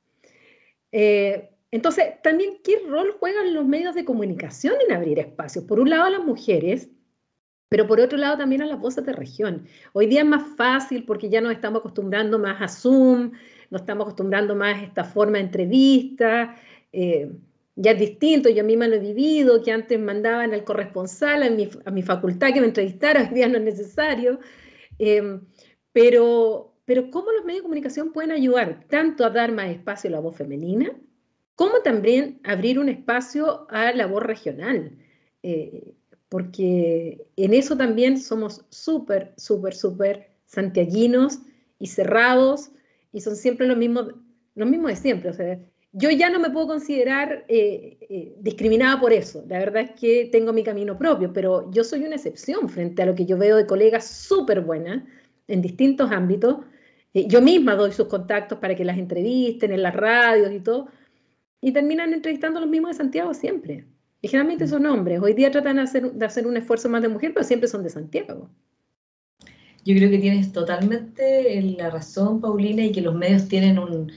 [0.93, 5.65] Eh, entonces, también, ¿qué rol juegan los medios de comunicación en abrir espacios?
[5.65, 6.89] Por un lado, a las mujeres,
[7.69, 9.67] pero por otro lado también a las voces de región.
[9.93, 13.33] Hoy día es más fácil porque ya nos estamos acostumbrando más a Zoom,
[13.71, 16.55] nos estamos acostumbrando más a esta forma de entrevista.
[16.93, 17.33] Eh,
[17.77, 21.69] ya es distinto, yo misma lo he vivido, que antes mandaban al corresponsal a mi,
[21.85, 24.41] a mi facultad que me entrevistara, hoy día no es necesario.
[24.99, 25.41] Eh,
[25.93, 30.12] pero, pero cómo los medios de comunicación pueden ayudar tanto a dar más espacio a
[30.12, 30.99] la voz femenina,
[31.55, 34.99] como también abrir un espacio a la voz regional.
[35.43, 35.95] Eh,
[36.29, 41.41] porque en eso también somos súper, súper, súper santiaguinos
[41.79, 42.71] y cerrados,
[43.12, 44.15] y son siempre los mismos,
[44.55, 45.31] los mismos de siempre.
[45.31, 45.59] O sea,
[45.99, 49.43] yo ya no me puedo considerar eh, eh, discriminada por eso.
[49.49, 53.07] La verdad es que tengo mi camino propio, pero yo soy una excepción frente a
[53.07, 55.05] lo que yo veo de colegas súper buenas
[55.49, 56.59] en distintos ámbitos.
[57.15, 60.89] Eh, yo misma doy sus contactos para que las entrevisten en las radios y todo,
[61.63, 63.87] y terminan entrevistando a los mismos de Santiago siempre.
[64.21, 65.21] Y generalmente son hombres.
[65.23, 67.83] Hoy día tratan de hacer, de hacer un esfuerzo más de mujer, pero siempre son
[67.83, 68.51] de Santiago.
[69.83, 74.11] Yo creo que tienes totalmente la razón, Paulina, y que los medios tienen un,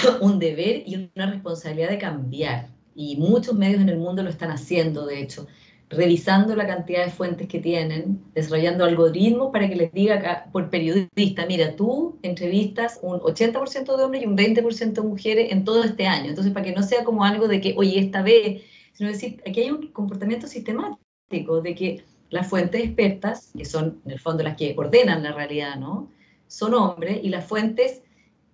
[0.20, 2.68] un deber y una responsabilidad de cambiar.
[2.94, 5.46] Y muchos medios en el mundo lo están haciendo, de hecho,
[5.88, 11.46] revisando la cantidad de fuentes que tienen, desarrollando algoritmos para que les diga por periodista,
[11.46, 16.06] mira, tú entrevistas un 80% de hombres y un 20% de mujeres en todo este
[16.06, 16.30] año.
[16.30, 19.60] Entonces, para que no sea como algo de que, oye, esta vez sino decir, aquí
[19.60, 24.56] hay un comportamiento sistemático de que las fuentes expertas, que son en el fondo las
[24.56, 26.10] que ordenan la realidad, ¿no?
[26.46, 28.02] Son hombres y las fuentes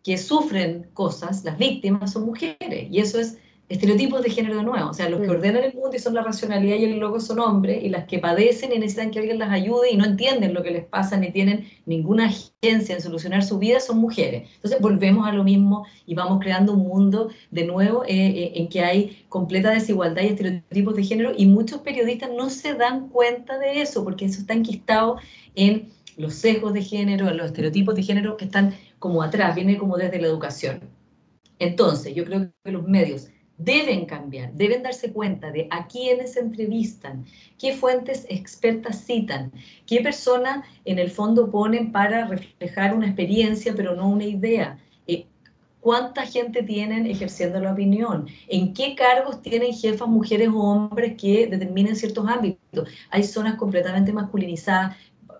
[0.08, 2.88] que sufren cosas, las víctimas, son mujeres.
[2.90, 3.36] Y eso es
[3.68, 4.88] estereotipos de género de nuevo.
[4.88, 5.32] O sea, los que mm.
[5.32, 8.18] ordenan el mundo y son la racionalidad y el logo son hombres, y las que
[8.18, 11.30] padecen y necesitan que alguien las ayude y no entienden lo que les pasa ni
[11.30, 14.48] tienen ninguna agencia en solucionar su vida son mujeres.
[14.54, 18.70] Entonces volvemos a lo mismo y vamos creando un mundo de nuevo eh, eh, en
[18.70, 23.58] que hay completa desigualdad y estereotipos de género y muchos periodistas no se dan cuenta
[23.58, 25.18] de eso porque eso está enquistado
[25.54, 29.78] en los sesgos de género, en los estereotipos de género que están como atrás, viene
[29.78, 30.80] como desde la educación.
[31.58, 37.26] Entonces, yo creo que los medios deben cambiar, deben darse cuenta de a quiénes entrevistan,
[37.58, 39.52] qué fuentes expertas citan,
[39.84, 44.78] qué personas en el fondo ponen para reflejar una experiencia pero no una idea.
[45.08, 45.26] Eh,
[45.80, 48.26] ¿Cuánta gente tienen ejerciendo la opinión?
[48.46, 52.88] ¿En qué cargos tienen jefas, mujeres o hombres que determinen ciertos ámbitos?
[53.10, 54.96] Hay zonas completamente masculinizadas,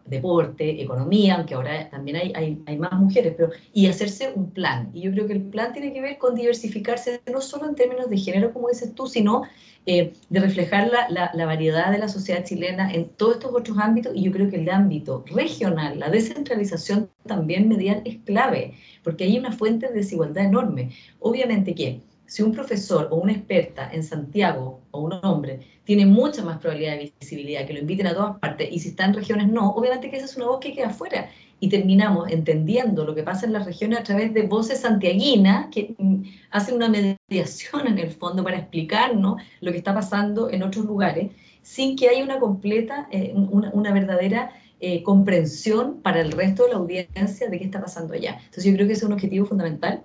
[0.08, 4.90] deporte, economía, aunque ahora también hay, hay, más mujeres, pero, y hacerse un plan.
[4.92, 8.08] Y yo creo que el plan tiene que ver con diversificarse no solo en términos
[8.10, 9.42] de género, como dices tú, sino
[9.86, 14.12] eh, de reflejar la, la, variedad de la sociedad chilena en todos estos otros ámbitos.
[14.14, 19.38] Y yo creo que el ámbito regional, la descentralización también medial es clave, porque hay
[19.38, 20.90] una fuente de desigualdad enorme.
[21.20, 26.44] Obviamente que si un profesor o una experta en Santiago o un hombre tiene mucha
[26.44, 29.48] más probabilidad de visibilidad, que lo inviten a todas partes, y si está en regiones
[29.48, 31.30] no, obviamente que esa es una voz que queda afuera.
[31.60, 35.94] Y terminamos entendiendo lo que pasa en las regiones a través de voces santiaguinas que
[35.98, 40.84] mm, hacen una mediación en el fondo para explicarnos lo que está pasando en otros
[40.84, 46.70] lugares, sin que haya una completa, eh, una, verdadera eh, comprensión para el resto de
[46.70, 48.38] la audiencia de qué está pasando allá.
[48.38, 50.04] Entonces yo creo que ese es un objetivo fundamental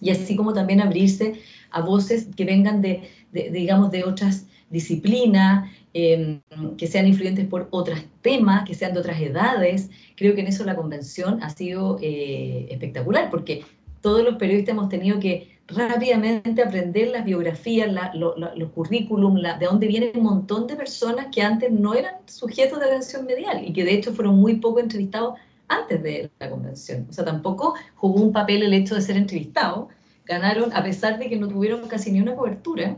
[0.00, 6.40] y así como también abrirse a voces que vengan de, digamos, de otras disciplinas, em,
[6.78, 9.90] que sean influyentes por otros temas, que sean de otras edades.
[10.16, 13.64] Creo que en eso la convención ha sido eh, espectacular, porque
[14.00, 20.10] todos los periodistas hemos tenido que rápidamente aprender las biografías, los currículum, de dónde vienen
[20.14, 23.94] un montón de personas que antes no eran sujetos de atención medial y que de
[23.94, 27.06] hecho fueron muy poco entrevistados antes de la convención.
[27.08, 29.88] O sea, tampoco jugó un papel el hecho de ser entrevistado.
[30.26, 32.96] Ganaron a pesar de que no tuvieron casi ni una cobertura.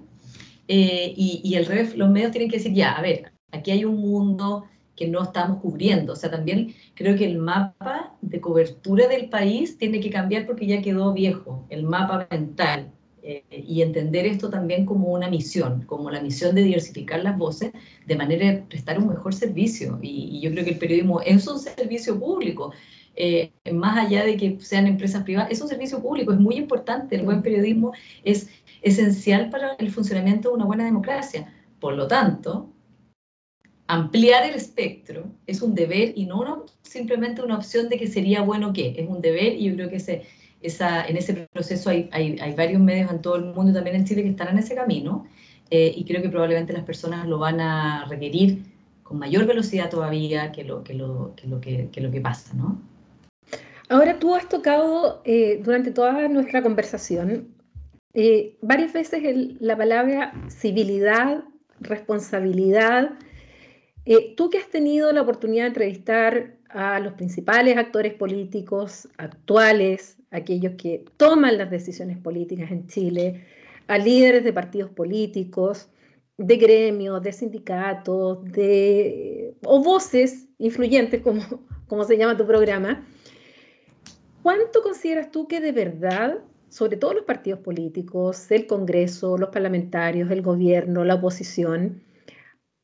[0.69, 3.85] Eh, y, y el revés, los medios tienen que decir, ya, a ver, aquí hay
[3.85, 4.65] un mundo
[4.97, 6.15] que no estamos cubriendo.
[6.15, 10.67] O sea, también creo que el mapa de cobertura del país tiene que cambiar porque
[10.67, 12.91] ya quedó viejo, el mapa mental.
[13.29, 17.73] Eh, y entender esto también como una misión, como la misión de diversificar las voces
[18.07, 19.99] de manera de prestar un mejor servicio.
[20.01, 22.73] Y, yo creo que el periodismo es un servicio público.
[23.17, 27.17] Eh, más allá de que sean empresas privadas, es un servicio público, es muy importante.
[27.17, 28.49] El buen periodismo es
[28.87, 31.53] esencial para el funcionamiento de una buena democracia.
[31.81, 32.73] Por lo tanto,
[33.89, 38.73] ampliar el espectro es un deber y no simplemente una opción de que sería bueno
[38.73, 40.23] que, es un deber y yo creo que ese
[40.63, 44.49] en ese proceso hay, varios medios en todo el mundo, también en Chile, que están
[44.49, 45.27] en ese camino
[45.71, 48.65] eh, y creo que probablemente las personas lo van a requerir
[49.03, 52.81] con mayor velocidad todavía que lo que, lo, pasa, ¿no?
[53.89, 57.56] Ahora tú has tocado eh, durante toda nuestra conversación
[58.17, 59.23] eh, varias veces
[59.61, 61.45] la palabra civilidad,
[61.81, 63.11] responsabilidad.
[64.37, 70.75] tú que has tenido la oportunidad de entrevistar a los principales actores políticos actuales, aquellos
[70.77, 73.45] que toman las decisiones políticas en Chile,
[73.87, 75.89] a líderes de partidos políticos,
[76.39, 81.43] de gremios, de sindicatos, de, o voces influyentes, como,
[81.87, 83.07] como se llama tu programa.
[84.43, 90.31] ¿Cuánto consideras tú que de verdad, sobre todo los partidos políticos, el Congreso, los parlamentarios,
[90.31, 92.03] el gobierno, la oposición,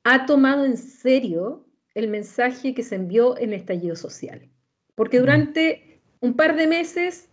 [0.05, 4.49] ha tomado en serio el mensaje que se envió en el estallido social?
[4.95, 7.29] Porque durante un par de meses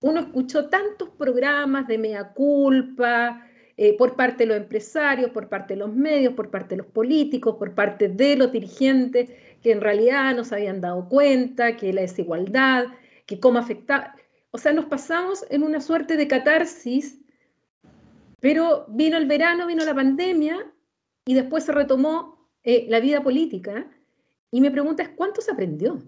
[0.00, 3.44] uno escuchó tantos programas de mea culpa
[3.76, 6.86] eh, por parte de los empresarios, por parte de los medios, por parte de los
[6.86, 9.30] políticos, por parte de los dirigentes,
[9.62, 12.86] que en realidad no se habían dado cuenta, que la desigualdad,
[13.26, 14.14] que cómo afectaba.
[14.50, 17.20] O sea, nos pasamos en una suerte de catarsis,
[18.40, 20.72] pero vino el verano, vino la pandemia
[21.26, 23.90] y después se retomó eh, la vida política.
[24.50, 26.02] Y me pregunta ¿cuánto se aprendió?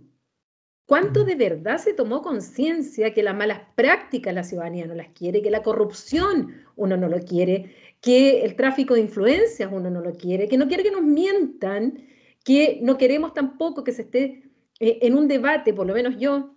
[0.87, 5.43] ¿Cuánto de verdad se tomó conciencia que las malas prácticas la ciudadanía no las quiere,
[5.43, 10.15] que la corrupción uno no lo quiere, que el tráfico de influencias uno no lo
[10.15, 12.09] quiere, que no quiere que nos mientan,
[12.45, 14.51] que no queremos tampoco que se esté
[14.81, 16.57] eh, en un debate, por lo menos yo,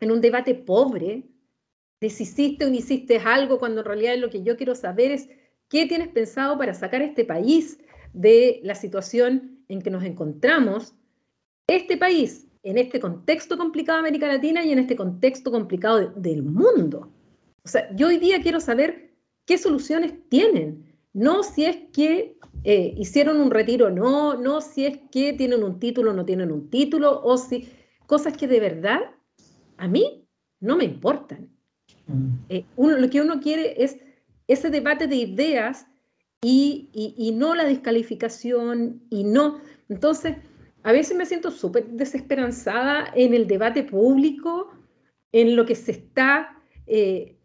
[0.00, 1.24] en un debate pobre,
[2.00, 5.10] de si hiciste o no hiciste algo, cuando en realidad lo que yo quiero saber
[5.10, 5.28] es
[5.68, 7.78] qué tienes pensado para sacar a este país
[8.12, 10.94] de la situación en que nos encontramos.
[11.66, 16.42] Este país en este contexto complicado de América Latina y en este contexto complicado del
[16.42, 17.10] mundo.
[17.64, 19.14] O sea, yo hoy día quiero saber
[19.46, 24.98] qué soluciones tienen, no si es que eh, hicieron un retiro no, no si es
[25.10, 27.68] que tienen un título no tienen un título, o si
[28.06, 29.00] cosas que de verdad
[29.80, 30.28] a mí
[30.60, 31.48] no me importan.
[32.06, 32.34] Mm.
[32.48, 33.96] Eh, lo que uno quiere es
[34.46, 35.86] ese debate de ideas
[36.42, 39.60] y, y no la descalificación y no.
[39.88, 40.36] Entonces,
[40.82, 44.72] a veces me siento súper desesperanzada en el debate público,
[45.32, 47.36] en lo que se está, eh,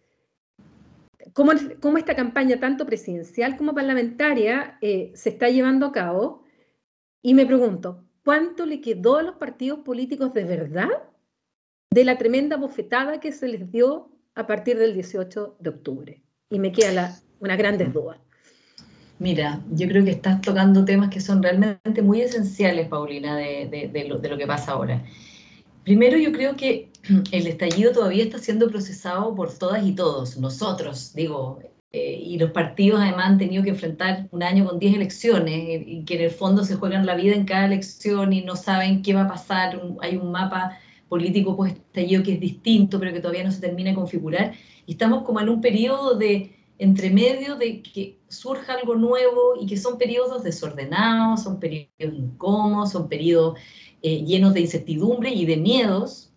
[1.33, 1.51] cómo,
[1.97, 6.43] esta campaña, tanto presidencial como parlamentaria, eh, se está llevando a cabo.
[7.21, 10.89] Y me pregunto, ¿cuánto le quedó a los partidos políticos de verdad
[11.95, 16.21] de la tremenda bofetada que se les dio a partir del 18 de octubre?
[16.49, 18.19] Y me queda una gran duda.
[19.17, 24.37] Mira, yo creo que estás tocando temas que son realmente muy esenciales, Paulina, de, lo,
[24.37, 25.01] que pasa ahora.
[25.85, 26.89] Primero, yo creo que
[27.31, 31.61] el estallido todavía está siendo procesado por todas y todos, nosotros, digo,
[31.93, 36.03] eh, y los partidos además han tenido que enfrentar un año con 10 elecciones y
[36.03, 39.13] que en el fondo se juegan la vida en cada elección y no saben qué
[39.13, 40.77] va a pasar, hay un mapa
[41.09, 44.53] político pues estallido que es distinto, pero que todavía no se termina de configurar,
[44.85, 49.65] y estamos como en un periodo de entre medio de que surja algo nuevo y
[49.65, 53.57] que son periodos desordenados, son periodos incómodos, son periodos
[54.01, 56.31] eh, llenos de incertidumbre y de miedos.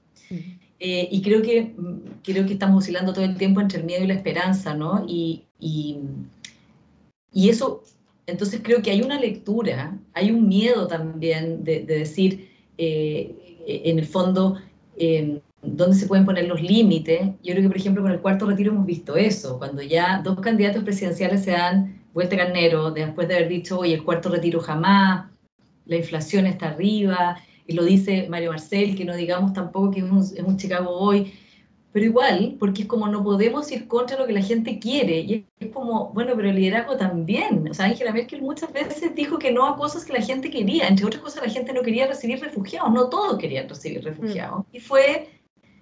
[0.80, 1.74] Eh, y creo que,
[2.22, 5.04] creo que estamos oscilando todo el tiempo entre el miedo y la esperanza, ¿no?
[5.08, 5.98] Y, y,
[7.48, 7.82] eso,
[8.26, 14.06] entonces creo que hay una lectura, hay un miedo también de, decir, eh, en el
[14.06, 14.56] fondo,
[15.62, 17.20] dónde se pueden poner los límites.
[17.42, 20.40] Yo creo que, por ejemplo, con el cuarto retiro hemos visto eso, cuando ya dos
[20.40, 25.26] candidatos presidenciales se dan vuelta carnero, después de haber dicho, oye, el cuarto retiro jamás,
[25.86, 30.42] la inflación está arriba, y lo dice Mario Marcel, que no digamos tampoco que es
[30.42, 31.32] un Chicago hoy,
[31.92, 35.46] pero igual, porque es como no podemos ir contra lo que la gente quiere, y
[35.58, 39.50] es como, bueno, pero el liderazgo también, o sea, Angela Merkel muchas veces dijo que
[39.50, 42.40] no a cosas que la gente quería, entre otras cosas la gente no quería recibir
[42.40, 44.76] refugiados, no todos querían recibir refugiados, mm.
[44.76, 45.28] y fue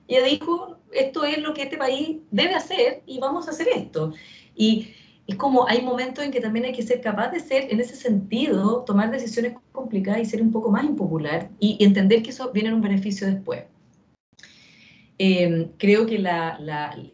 [0.08, 4.12] ella dijo, esto es lo que este país debe hacer y vamos a hacer esto.
[4.54, 4.94] Y
[5.26, 7.96] es como hay momentos en que también hay que ser capaz de ser, en ese
[7.96, 12.68] sentido, tomar decisiones complicadas y ser un poco más impopular y, entender que eso viene
[12.68, 13.64] en un beneficio después.
[15.18, 16.58] Em, creo que la,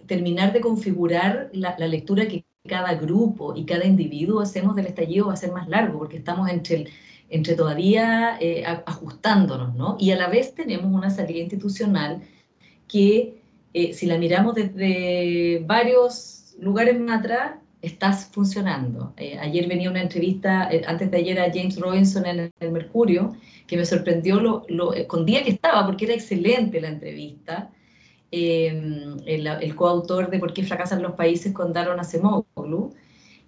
[0.06, 5.34] terminar de configurar la, lectura que cada grupo y cada individuo hacemos del estallido va
[5.34, 6.86] a ser más largo, porque estamos entre,
[7.28, 9.96] entre todavía eh, ajustándonos, ¿no?
[10.00, 12.22] Y a la vez tenemos una salida institucional
[12.88, 13.42] que
[13.74, 19.12] eh, si la miramos desde varios lugares más atrás, estás funcionando.
[19.16, 23.34] Eh, ayer venía una entrevista, eh, antes de ayer, a James Robinson en el Mercurio,
[23.66, 27.70] que me sorprendió lo, lo con día que estaba, porque era excelente la entrevista.
[28.32, 32.94] El, el, coautor de Por qué fracasan los países con Daron Acemoglu,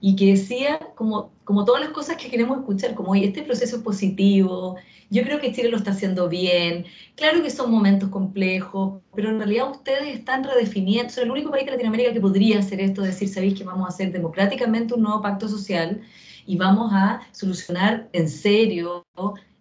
[0.01, 3.83] y que decía como, como todas las cosas que queremos escuchar, como este proceso es
[3.83, 4.77] positivo,
[5.09, 9.39] yo creo que Chile lo está haciendo bien, claro que son momentos complejos, pero en
[9.39, 13.29] realidad ustedes están redefiniendo, son el único país de Latinoamérica que podría hacer esto, decir,
[13.29, 16.03] sabéis que vamos a hacer democráticamente un nuevo pacto social
[16.47, 19.07] y vamos a solucionar en serio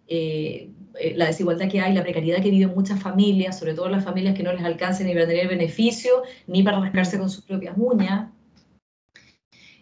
[0.08, 4.04] eh, eh, la desigualdad que hay, la precariedad que viven muchas familias, sobre todo las
[4.04, 7.74] familias que no les alcancen ni para tener beneficio, ni para rascarse con sus propias
[7.76, 8.30] uñas.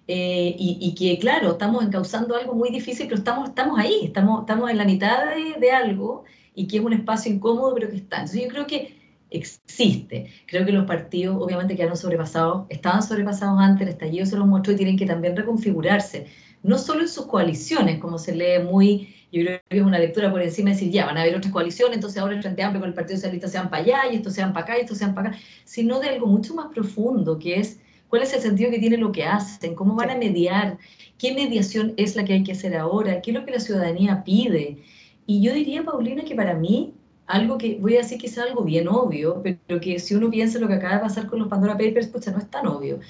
[0.08, 4.70] Eh, y, que, claro, estamos encauzando algo muy difícil, pero estamos, estamos ahí, estamos, estamos
[4.70, 5.18] en la mitad
[5.60, 8.16] de, algo y que es un espacio incómodo, pero que está.
[8.16, 9.00] Entonces yo creo que
[9.30, 10.26] existe.
[10.46, 14.72] Creo que los partidos obviamente quedaron sobrepasados, estaban sobrepasados antes, el estallido se los mostró
[14.72, 16.26] y tienen que también reconfigurarse,
[16.62, 20.30] no solo en sus coaliciones, como se lee muy, yo creo que es una lectura
[20.30, 22.80] por encima de decir, ya, van a haber otras coaliciones, entonces ahora el Frente Amplio
[22.80, 25.14] con el Partido Socialista sean para allá, y estos sean para acá, y estos sean
[25.14, 28.78] para acá, sino de algo mucho más profundo, que es cuál es el sentido que
[28.78, 30.76] tiene lo que hacen, cómo van a mediar,
[31.16, 34.22] qué mediación es la que hay que hacer ahora, qué es lo que la ciudadanía
[34.22, 34.82] pide.
[35.26, 36.92] Y yo diría, Paulina, que para mí,
[37.26, 40.58] algo que voy a decir que es algo bien obvio, pero que si uno piensa
[40.58, 43.00] lo que acaba de pasar con los Pandora Papers, pues no es tan obvio,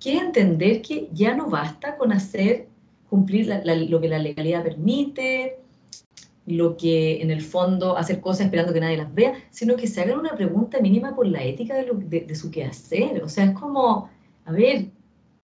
[0.00, 2.68] que es entender que ya no basta con hacer
[3.10, 3.48] cumplir
[3.90, 5.58] lo que la legalidad permite,
[6.46, 10.00] lo que en el fondo hacer cosas esperando que nadie las vea, sino que se
[10.00, 13.22] hagan una pregunta mínima por la ética de, de, de su quehacer.
[13.22, 14.08] O sea, es como,
[14.44, 14.86] a ver,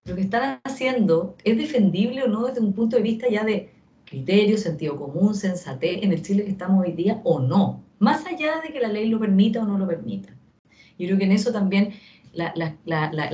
[0.04, 3.70] lo que están haciendo es defendible o no desde un punto de vista ya de
[4.04, 8.60] criterio, sentido común, sensatez en el Chile que estamos hoy día o no, más allá
[8.60, 10.30] de que la ley lo permita o no lo permita.
[10.98, 11.94] Yo creo que en eso también
[12.32, 12.76] la,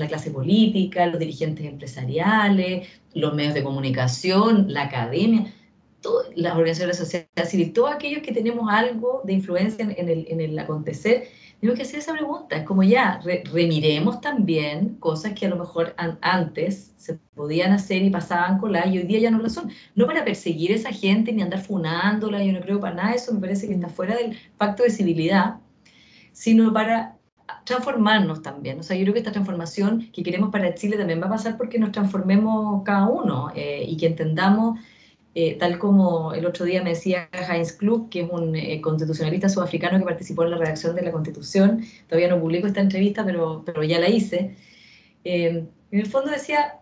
[0.08, 5.52] clase política, los dirigentes empresariales, los medios de comunicación, la academia,
[6.36, 10.58] las organizaciones sociales civiles, todos aquellos que tenemos algo de influencia en, el, en el
[10.58, 11.28] acontecer,
[11.60, 12.56] tengo que hacer esa pregunta.
[12.56, 13.20] Es como ya,
[13.52, 18.86] remiremos también cosas que a lo mejor antes se podían hacer y pasaban con la
[18.86, 19.70] y hoy día ya no lo son.
[19.96, 23.34] No para perseguir a esa gente ni andar funándola, yo no creo para nada, eso
[23.34, 25.56] me parece que está fuera del pacto de civilidad,
[26.32, 27.16] sino para
[27.64, 28.78] transformarnos también.
[28.78, 31.56] O sea, yo creo que esta transformación que queremos para Chile también va a pasar
[31.56, 34.78] porque nos transformemos cada uno eh, y que entendamos
[35.34, 39.48] eh, tal como el otro día me decía Heinz Klug, que es un eh, constitucionalista
[39.48, 43.62] sudafricano que participó en la redacción de la Constitución, todavía no publico esta entrevista, pero,
[43.64, 44.56] pero ya la hice,
[45.24, 46.78] eh, en el fondo decía,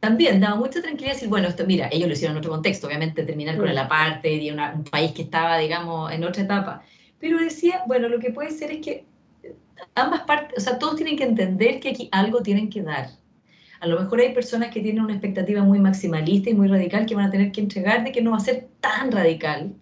[0.00, 3.24] también daba mucha tranquilidad decir, bueno, esto, mira, ellos lo hicieron en otro contexto, obviamente
[3.24, 6.82] terminar con el aparte y un país que estaba, digamos, en otra etapa,
[7.18, 9.04] pero decía, bueno, lo que puede ser es que
[9.94, 13.08] ambas partes, o sea, todos tienen que entender que aquí algo tienen que dar,
[13.80, 17.14] A lo mejor hay personas que tienen una expectativa muy maximalista y muy radical que
[17.14, 19.74] van a tener que entregar de que no va a ser tan radical.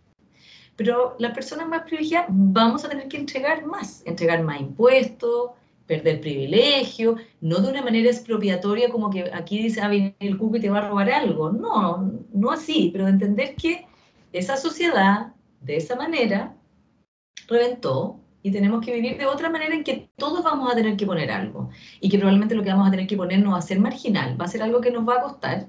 [0.76, 5.50] Pero las personas más privilegiadas vamos a tener que entregar más, entregar más impuestos,
[5.86, 10.56] perder privilegio, no de una manera expropiatoria como que aquí dice, ah, viene el cuco
[10.56, 11.52] y te va a robar algo.
[11.52, 13.86] No, no así, pero de entender que
[14.32, 16.56] esa sociedad, de esa manera,
[17.46, 21.06] reventó y tenemos que vivir de otra manera en que todos vamos a tener que
[21.06, 23.62] poner algo y que probablemente lo que vamos a tener que poner no va a
[23.62, 25.66] ser marginal, va a ser algo que nos va a costar,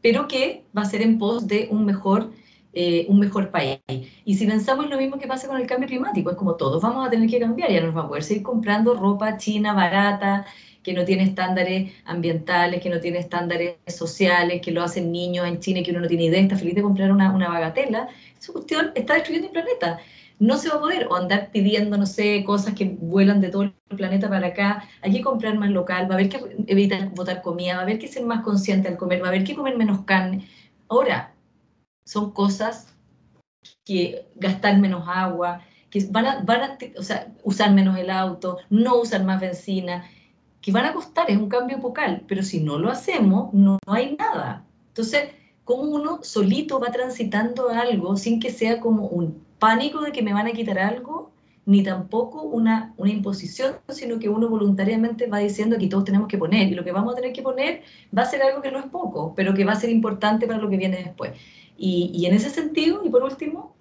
[0.00, 2.30] pero que va a ser en pos de un mejor
[2.72, 3.80] eh, un mejor país.
[4.24, 7.06] Y si pensamos lo mismo que pasa con el cambio climático, es como todos vamos
[7.06, 10.46] a tener que cambiar, ya no nos va a poder seguir comprando ropa china barata,
[10.84, 15.58] que no tiene estándares ambientales, que no tiene estándares sociales, que lo hacen niños en
[15.58, 18.08] China que uno no tiene idea, está feliz de comprar una, una bagatela.
[18.38, 20.00] Esa cuestión está destruyendo el planeta.
[20.38, 23.62] No se va a poder, o andar pidiendo, no sé, cosas que vuelan de todo
[23.62, 24.84] el planeta para acá.
[25.00, 27.98] Hay que comprar más local, va a haber que evitar botar comida, va a haber
[27.98, 30.48] que ser más consciente al comer, va a haber que comer menos carne.
[30.88, 31.34] Ahora,
[32.04, 32.94] son cosas
[33.84, 36.44] que gastar menos agua, que van a,
[37.44, 40.04] usar menos el auto, no usar más benzina,
[40.60, 44.16] que van a costar, es un cambio epocal, pero si no lo hacemos, no, hay
[44.16, 44.64] nada.
[44.88, 45.30] Entonces,
[45.62, 50.34] ¿cómo uno solito va transitando algo sin que sea como un pánico de que me
[50.34, 51.32] van a quitar algo,
[51.64, 56.36] ni tampoco una, una imposición, sino que uno voluntariamente va diciendo que todos tenemos que
[56.36, 57.80] poner, y lo que vamos a tener que poner
[58.16, 60.58] va a ser algo que no es poco, pero que va a ser importante para
[60.58, 61.32] lo que viene después.
[61.78, 63.74] Y, en ese sentido, y por último,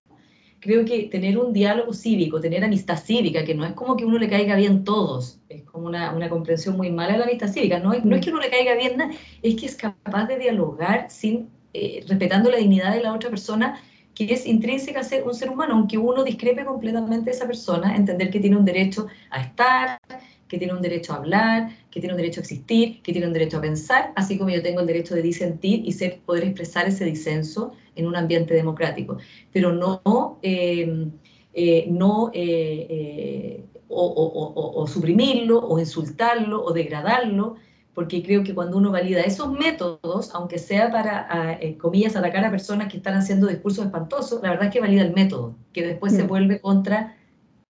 [0.62, 4.18] creo que tener un diálogo cívico, tener amistad cívica, que no es como que uno
[4.18, 7.80] le caiga bien todos, es como una, una comprensión muy mala de la amistad cívica,
[7.80, 8.94] no es, no es que uno le caiga bien
[9.42, 13.82] es que es capaz de dialogar sin, eh, respetando la dignidad de la otra persona,
[14.16, 17.96] que es intrínseca a ser un ser humano, aunque uno discrepe completamente de esa persona,
[17.96, 19.98] entender que tiene un derecho a estar,
[20.48, 23.34] que tiene un derecho a hablar, que tiene un derecho a existir, que tiene un
[23.34, 26.88] derecho a pensar, así como yo tengo el derecho de disentir y ser, poder expresar
[26.88, 29.18] ese disenso en un ambiente democrático.
[29.52, 31.08] Pero no, eh,
[31.54, 37.56] eh, no eh, o, suprimirlo, o insultarlo, o degradarlo,
[37.94, 42.90] porque creo que cuando uno valida esos métodos, aunque sea para, comillas, atacar a personas
[42.90, 46.24] que están haciendo discursos espantosos, la verdad es que valida el método, que después se
[46.24, 46.28] mm.
[46.28, 47.16] vuelve contra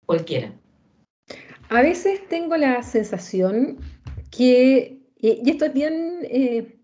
[0.04, 0.52] cualquiera.
[1.70, 3.78] A veces tengo la sensación
[4.30, 6.76] que, y esto es bien, eh,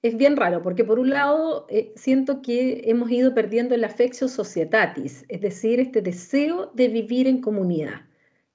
[0.00, 4.26] es bien raro, porque por un lado eh, siento que hemos ido perdiendo el affectio
[4.26, 8.07] societatis, es decir, este deseo de vivir en comunidad,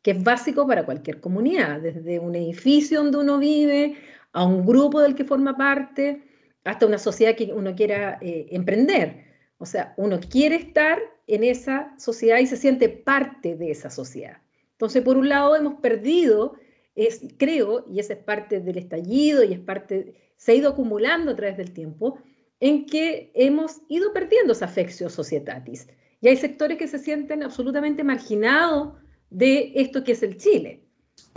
[0.03, 3.95] que es básico para cualquier comunidad, desde un edificio donde uno vive,
[4.33, 6.21] a un grupo del que forma parte,
[6.65, 9.23] hasta una sociedad que uno quiera eh, emprender.
[9.57, 14.37] O sea, uno quiere estar en esa sociedad y se siente parte de esa sociedad.
[14.73, 16.55] Entonces, por un lado, hemos perdido,
[16.95, 21.31] es, creo, y esa es parte del estallido y es parte, se ha ido acumulando
[21.31, 22.17] a través del tiempo,
[22.59, 25.87] en que hemos ido perdiendo esa affectio societatis.
[26.19, 28.93] Y hay sectores que se sienten absolutamente marginados
[29.33, 30.81] de esto que es el Chile.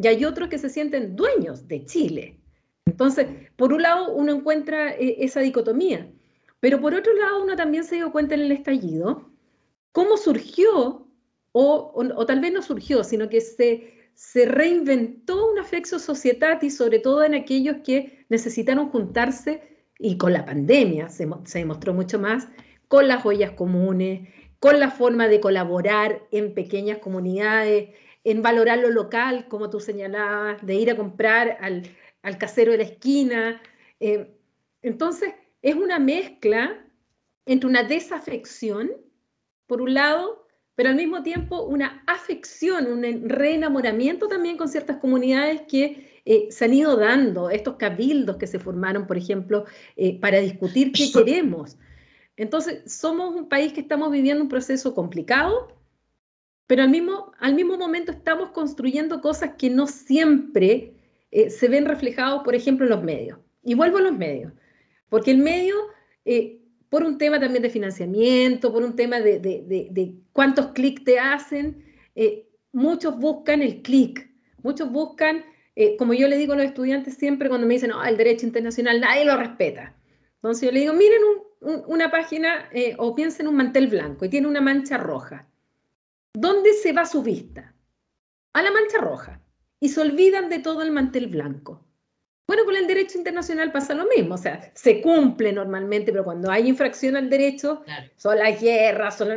[0.03, 2.39] Y hay otros que se sienten dueños de Chile.
[2.87, 3.27] Entonces,
[3.57, 6.09] por un lado, uno encuentra eh, esa dicotomía,
[6.61, 9.31] pero por otro lado, uno también se dio cuenta en el estallido
[9.93, 11.07] cómo surgió
[11.53, 15.97] o, tal vez no surgió, sino que se, se reinventó un afecto
[16.61, 19.63] y sobre todo en aquellos que necesitaron juntarse,
[19.99, 22.49] y con la pandemia se, demostró mucho más,
[22.89, 24.29] con las joyas comunes,
[24.59, 27.91] con la forma de colaborar en pequeñas comunidades,
[28.25, 31.83] en valorar lo local, como tú señalabas, de ir a comprar al,
[32.23, 33.63] al casero de la esquina.
[34.01, 34.35] Eh,
[34.83, 35.33] entonces,
[35.63, 36.85] es una mezcla
[37.47, 38.91] entre una desafección,
[39.67, 45.63] por un lado, pero al mismo tiempo una afección, un reenamoramiento también con ciertas comunidades
[45.63, 49.65] que eh, se han ido dando, estos cabildos que se formaron, por ejemplo,
[49.97, 51.77] eh, para discutir qué queremos.
[52.37, 55.69] Entonces, somos un país que estamos viviendo un proceso complicado,
[56.67, 60.95] pero al mismo, al mismo momento estamos construyendo cosas que no siempre
[61.31, 63.39] eh, se ven reflejados, por ejemplo, en los medios.
[63.63, 64.53] Y vuelvo a los medios,
[65.09, 65.75] porque el medio
[66.89, 71.85] por un tema también de financiamiento, por un tema de, cuántos clics te hacen,
[72.15, 74.31] eh, muchos buscan el clic,
[74.63, 78.05] muchos buscan, eh, como yo le digo a los estudiantes siempre cuando me dicen, no,
[78.05, 79.95] el derecho internacional nadie lo respeta.
[80.37, 81.23] Entonces yo le digo, miren
[81.61, 85.47] una página eh, o piensen en un mantel blanco y tiene una mancha roja.
[86.35, 87.75] ¿Dónde se va su vista?
[88.53, 89.41] A la mancha roja.
[89.81, 91.87] Y se olvidan de todo el mantel blanco.
[92.47, 96.51] Bueno, con el derecho internacional pasa lo mismo, o sea, se cumple normalmente, pero cuando
[96.51, 97.83] hay infracción al derecho,
[98.15, 99.31] son las guerras, son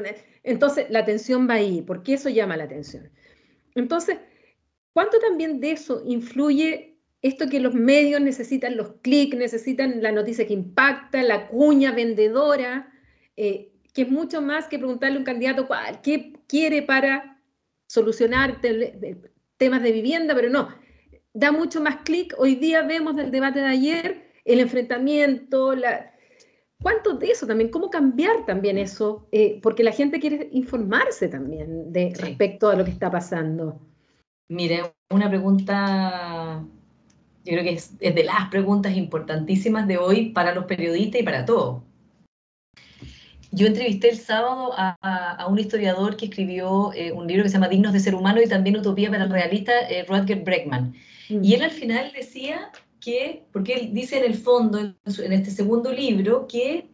[0.43, 3.09] entonces la atención va ahí, porque eso llama la atención.
[3.76, 4.17] Entonces,
[4.93, 6.89] ¿cuánto también de eso influye
[7.22, 12.91] esto que los medios necesitan los clics, necesitan la noticia que impacta, la cuña vendedora,
[13.36, 15.67] eh, que es mucho más que preguntarle a un candidato
[16.01, 17.41] qué quiere para
[17.88, 18.61] solucionar
[19.57, 20.70] temas de vivienda, pero no,
[21.34, 22.34] da mucho más clic.
[22.38, 26.13] Hoy día vemos del debate de ayer el enfrentamiento, la...
[26.82, 27.72] ¿Cuánto de eso también?
[27.72, 29.28] ¿Cómo cambiar también eso?
[29.34, 33.82] Eh, porque la gente quiere informarse también de, respecto a lo que está pasando.
[34.47, 36.65] Mire, una pregunta,
[37.50, 41.45] yo creo que es, de las preguntas importantísimas de hoy para los periodistas y para
[41.45, 41.82] todos.
[43.52, 47.68] Yo entrevisté el sábado a, un historiador que escribió eh, un libro que se llama
[47.68, 50.93] Dignos de Ser Humano y también Utopía para el Realista, eh, Rutger Bregman.
[51.30, 51.43] Mm.
[51.43, 52.72] Y él al final decía
[53.02, 56.89] que, porque él dice en el fondo, en este segundo libro, que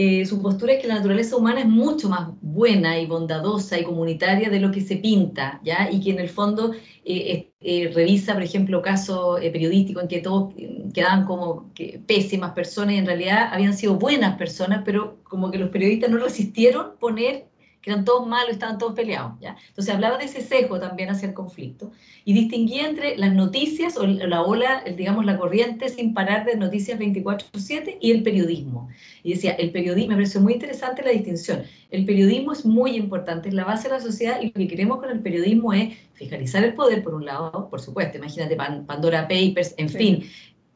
[0.00, 3.82] eh, su postura es que la naturaleza humana es mucho más buena y bondadosa y
[3.82, 5.90] comunitaria de lo que se pinta, ¿ya?
[5.90, 6.72] Y que en el fondo
[7.04, 10.54] eh, eh, revisa, por ejemplo, casos periodísticos en que todos
[10.94, 15.58] quedaban como que pésimas personas y en realidad habían sido buenas personas, pero como que
[15.58, 17.47] los periodistas no resistieron poner
[17.88, 19.32] que eran todos malos, estaban todos peleados.
[19.40, 19.56] ¿ya?
[19.68, 21.90] Entonces hablaba de ese sesgo también hacia el conflicto
[22.24, 26.98] y distinguía entre las noticias o la ola, digamos, la corriente sin parar de noticias
[26.98, 28.88] 24/7 y el periodismo.
[29.22, 31.62] Y decía, el periodismo, me pareció muy interesante la distinción.
[31.90, 34.98] El periodismo es muy importante, es la base de la sociedad y lo que queremos
[34.98, 39.74] con el periodismo es fiscalizar el poder, por un lado, por supuesto, imagínate Pandora Papers,
[39.78, 40.24] en fin,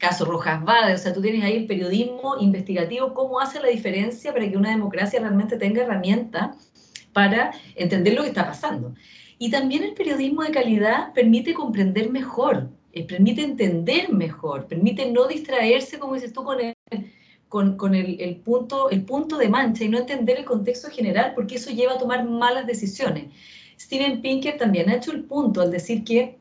[0.02, 4.32] caso Rojas Vade, o sea, tú tienes ahí el periodismo investigativo, cómo hace la diferencia
[4.32, 6.71] para que una democracia realmente tenga herramientas
[7.12, 8.94] para entender lo que está pasando.
[9.38, 15.26] Y también el periodismo de calidad permite comprender mejor, eh, permite entender mejor, permite no
[15.26, 16.74] distraerse, como dices tú, con el,
[17.48, 21.32] con, con el, el, punto, el punto de mancha y no entender el contexto general,
[21.34, 23.26] porque eso lleva a tomar malas decisiones.
[23.78, 26.38] Steven Pinker también ha hecho el punto al decir que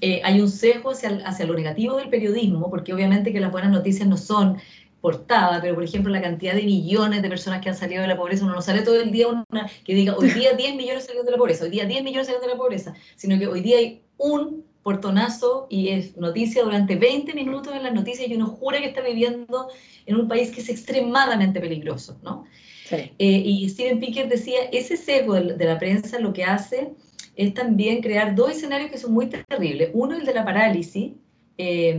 [0.00, 3.70] eh, hay un sesgo hacia, hacia, lo negativo del periodismo, porque obviamente que las buenas
[3.70, 4.58] noticias no son
[5.00, 8.16] portada, pero por ejemplo la cantidad de millones de personas que han salido de la
[8.16, 11.26] pobreza, uno no sale todo el día una que diga hoy día 10 millones salieron
[11.26, 13.78] de la pobreza, hoy día 10 millones salieron de la pobreza, sino que hoy día
[13.78, 18.78] hay un portonazo y es noticia durante 20 minutos en las noticias y uno jura
[18.78, 19.68] que está viviendo
[20.06, 22.44] en un país que es extremadamente peligroso, ¿no?
[22.92, 26.90] Eh, y Steven Picker decía, ese sesgo de la prensa lo que hace
[27.36, 29.90] es también crear dos escenarios que son muy terribles.
[29.92, 31.12] Uno, el de la parálisis,
[31.56, 31.96] eh,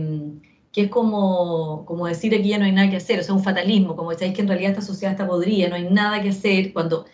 [0.72, 3.44] que es como, como decir aquí ya no hay nada que hacer, o sea, un
[3.44, 6.72] fatalismo, como decís que en realidad esta sociedad está podrida, no hay nada que hacer,
[6.72, 7.04] cuando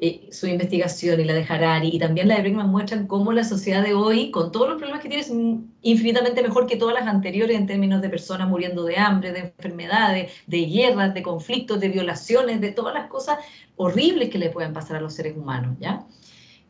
[0.00, 3.42] eh, su investigación y la de Harari y también la de Brinkman muestran cómo la
[3.42, 5.32] sociedad de hoy, con todos los problemas que tiene, es
[5.80, 10.32] infinitamente mejor que todas las anteriores en términos de personas muriendo de hambre, de enfermedades,
[10.46, 13.38] de guerras, de conflictos, de violaciones, de todas las cosas
[13.76, 16.04] horribles que le pueden pasar a los seres humanos, ¿ya?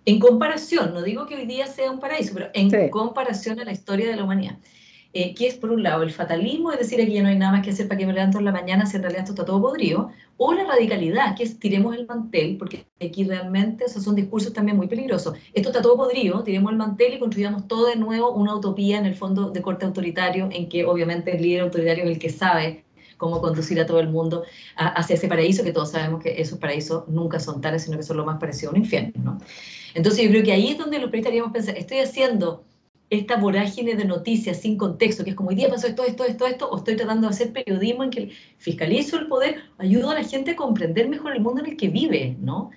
[0.04, 3.72] En comparación, no digo que hoy día sea un paraíso, pero en comparación a la
[3.72, 4.58] historia de la humanidad.
[5.16, 7.52] Eh, que es por un lado el fatalismo, es decir, aquí ya no hay nada
[7.52, 9.44] más que hacer para que me levanto en la mañana si en realidad esto está
[9.44, 14.16] todo podrido, o la radicalidad, que es tiremos el mantel, porque aquí realmente esos son
[14.16, 15.36] discursos también muy peligrosos.
[15.52, 19.06] Esto está todo podrido, tiremos el mantel y construyamos todo de nuevo una utopía en
[19.06, 22.84] el fondo de corte autoritario, en que obviamente el líder autoritario es el que sabe
[23.16, 24.42] cómo conducir a todo el mundo
[24.74, 28.16] hacia ese paraíso, que todos sabemos que esos paraísos nunca son tales, sino que son
[28.16, 29.12] lo más parecido a un infierno.
[29.22, 29.38] ¿no?
[29.94, 32.64] Entonces yo creo que ahí es donde los periodistas deberíamos pensar, estoy haciendo
[33.10, 36.46] esta vorágine de noticias sin contexto, que es como hoy día pasó esto, esto, esto,
[36.46, 40.24] esto, o estoy tratando de hacer periodismo en que fiscalizo el poder, ayudo a la
[40.24, 42.70] gente a comprender mejor el mundo en el que vive, ¿no?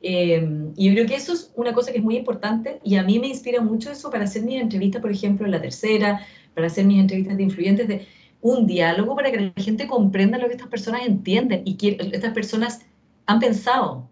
[0.00, 3.02] Eh, y yo creo que eso es una cosa que es muy importante y a
[3.02, 6.20] mí me inspira mucho eso para hacer mis entrevistas, por ejemplo, en la tercera,
[6.54, 8.06] para hacer mis entrevistas de influyentes, de
[8.40, 12.32] un diálogo para que la gente comprenda lo que estas personas entienden y que estas
[12.32, 12.86] personas
[13.26, 14.07] han pensado,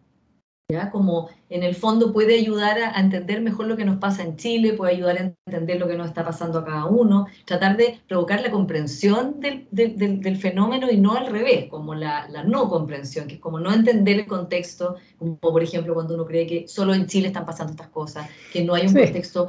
[0.69, 0.91] ¿ya?
[0.91, 4.73] Como en el fondo puede ayudar a, entender mejor lo que nos pasa en Chile,
[4.73, 8.41] puede ayudar a entender lo que nos está pasando a cada uno, tratar de provocar
[8.41, 13.29] la comprensión del, del, del fenómeno y no al revés, como la, la, no comprensión,
[13.29, 16.95] que es como no entender el contexto, como por ejemplo cuando uno cree que solo
[16.95, 19.47] en Chile están pasando estas cosas, que no hay un contexto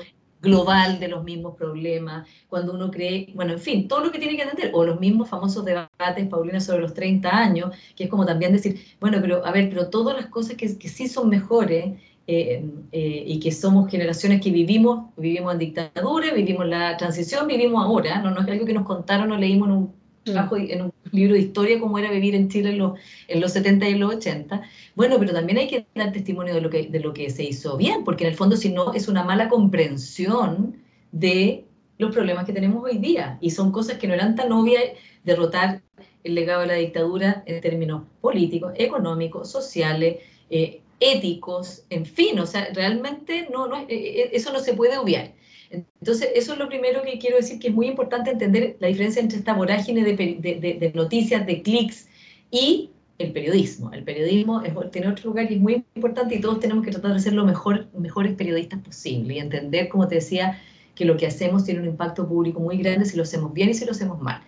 [0.47, 4.35] global de los mismos problemas, cuando uno cree, bueno, en fin, todo lo que tiene
[4.35, 8.25] que entender, o los mismos famosos debates, Paulina, sobre los 30 años, que es como
[8.25, 11.95] también decir, bueno, pero a ver, pero todas las cosas que, que sí son mejores
[12.29, 17.83] eh, eh, y que somos generaciones que vivimos, vivimos en dictadura, vivimos la transición, vivimos
[17.83, 19.93] ahora, no, no es algo que nos contaron o leímos en un
[20.23, 23.53] trabajo en un libro de historia como era vivir en Chile en los, en los
[23.53, 24.61] 70 y los 80.
[24.95, 27.77] Bueno, pero también hay que dar testimonio de lo, que, de lo que se hizo
[27.77, 30.77] bien, porque en el fondo si no es una mala comprensión
[31.11, 31.65] de
[31.97, 33.37] los problemas que tenemos hoy día.
[33.41, 34.83] Y son cosas que no eran tan obvias,
[35.23, 35.81] derrotar
[36.23, 40.17] el legado de la dictadura en términos políticos, económicos, sociales,
[40.49, 44.97] eh, éticos, en fin, o sea, realmente no, no, eh, eh, eso no se puede
[44.97, 45.33] obviar.
[45.69, 49.21] Entonces, eso es lo primero que quiero decir, que es muy importante entender la diferencia
[49.21, 52.07] entre esta vorágine de, noticias, de clics
[52.51, 53.91] y el periodismo.
[53.91, 54.61] El periodismo
[54.91, 57.45] tiene otro lugar y es muy importante y todos tenemos que tratar de ser los
[57.45, 60.61] mejor, mejores periodistas posible y entender, como te decía,
[60.95, 63.73] que lo que hacemos tiene un impacto público muy grande si lo hacemos bien y
[63.73, 64.41] si lo hacemos mal.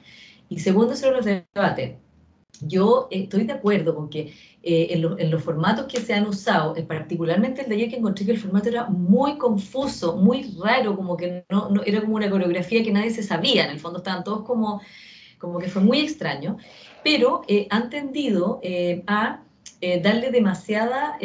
[0.49, 1.95] Y segundo, sobre los debates.
[2.61, 6.83] Yo estoy de acuerdo con que eh, en, los formatos que se han usado, eh,
[6.83, 11.15] particularmente el de ayer que encontré que el formato era muy confuso, muy raro, como
[11.15, 14.23] que no, no, era como una coreografía que nadie se sabía, en el fondo estaban
[14.23, 14.81] todos como,
[15.37, 16.57] como que fue muy extraño,
[17.05, 18.59] pero eh, han tendido
[19.07, 19.43] a
[20.03, 21.17] darle demasiada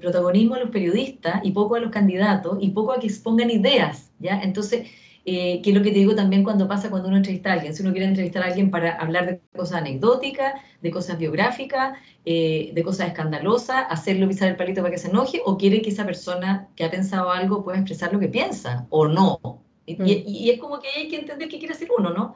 [0.00, 4.10] protagonismo a los periodistas y poco a los candidatos y poco a que expongan ideas,
[4.18, 4.40] ¿ya?
[4.42, 4.88] Entonces
[5.30, 7.74] eh, que es lo que te digo también cuando pasa cuando uno entrevista a alguien.
[7.74, 12.70] Si uno quiere entrevistar a alguien para hablar de cosas anecdóticas, de cosas biográficas, eh,
[12.72, 16.06] de cosas escandalosas, hacerlo pisar el palito para que se enoje, o quiere que esa
[16.06, 19.62] persona que ha pensado algo pueda expresar lo que piensa, o no.
[19.84, 20.50] Y, mm.
[20.50, 22.34] es como que hay que entender qué quiere hacer uno, ¿no?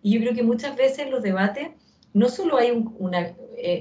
[0.00, 1.70] Y yo creo que muchas veces los debates
[2.12, 3.34] no solo hay un eh,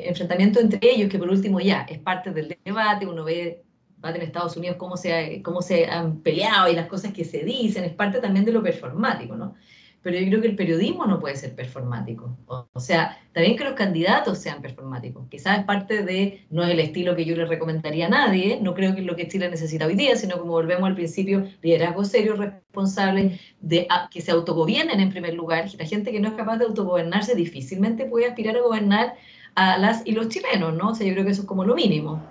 [0.08, 3.62] enfrentamiento entre ellos, que por último ya es parte del debate, uno ve
[4.04, 7.84] en Estados Unidos, cómo se, cómo se han peleado y las cosas que se dicen,
[7.84, 9.56] es parte también de lo performático, ¿no?
[10.02, 12.38] Pero yo creo que el periodismo no puede ser performático.
[12.48, 15.28] O, sea, también que los candidatos sean performáticos.
[15.28, 18.74] Quizás es parte de, no es el estilo que yo le recomendaría a nadie, no
[18.74, 22.06] creo que es lo que Chile necesita hoy día, sino como volvemos al principio, liderazgo
[22.06, 25.68] serio, responsable, de que se autogobiernen en primer lugar.
[25.78, 29.16] La gente que no es capaz de autogobernarse difícilmente puede aspirar a gobernar
[29.56, 30.92] a las y los chilenos, ¿no?
[30.92, 32.24] O sea, yo creo que eso es como lo mínimo.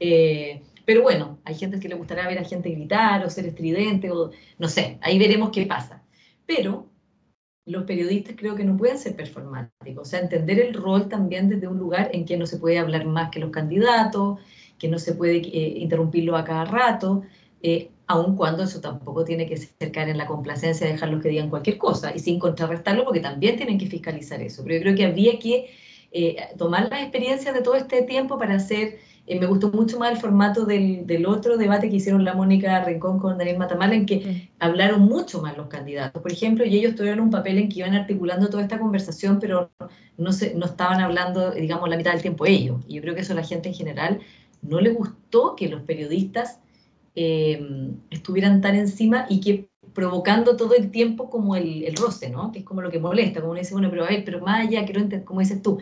[0.00, 4.10] Eh, pero bueno, hay gente que le gustará ver a gente gritar o ser estridente
[4.10, 6.02] o no sé, ahí veremos qué pasa.
[6.46, 6.86] Pero
[7.64, 11.68] los periodistas creo que no pueden ser performáticos, o sea, entender el rol también desde
[11.68, 14.40] un lugar en que no se puede hablar más que los candidatos,
[14.78, 17.22] que no se puede eh, interrumpirlo a cada rato,
[17.62, 21.28] eh, aun cuando eso tampoco tiene que ser caer en la complacencia de dejarlos que
[21.28, 24.62] digan cualquier cosa y sin contrarrestarlo porque también tienen que fiscalizar eso.
[24.64, 25.70] Pero yo creo que habría que
[26.10, 30.12] eh, tomar las experiencias de todo este tiempo para hacer eh, me gustó mucho más
[30.12, 34.04] el formato del, del, otro debate que hicieron la Mónica Rincón con Daniel Matamala, en
[34.04, 37.80] que hablaron mucho más los candidatos, por ejemplo, y ellos tuvieron un papel en que
[37.80, 39.70] iban articulando toda esta conversación, pero
[40.16, 42.80] no, se, no estaban hablando, digamos, la mitad del tiempo ellos.
[42.88, 44.20] Y yo creo que eso a la gente en general
[44.60, 46.58] no le gustó que los periodistas
[47.14, 52.50] eh, estuvieran tan encima y que provocando todo el tiempo como el, el, roce, ¿no?
[52.50, 54.66] Que es como lo que molesta, como uno dice, bueno, pero a ver, pero más
[54.66, 55.78] allá, quiero entender, como dices tú,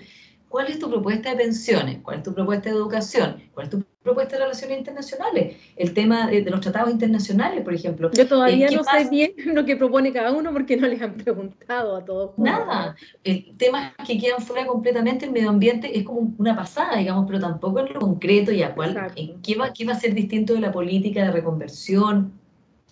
[0.51, 1.99] ¿Cuál es tu propuesta de pensiones?
[2.03, 3.37] ¿Cuál es tu propuesta de educación?
[3.55, 5.57] ¿Cuál es tu propuesta de relaciones internacionales?
[5.77, 8.11] El tema de, los tratados internacionales, por ejemplo.
[8.11, 11.15] Yo todavía eh, no sé bien lo que propone cada uno porque no les han
[11.15, 12.37] preguntado a todos.
[12.37, 12.97] Nada.
[13.23, 17.39] El tema que quedan fuera completamente el medio ambiente es como una pasada, digamos, pero
[17.39, 18.99] tampoco en lo concreto y a cuál,
[19.45, 22.40] qué va, qué va a ser distinto de la política de reconversión,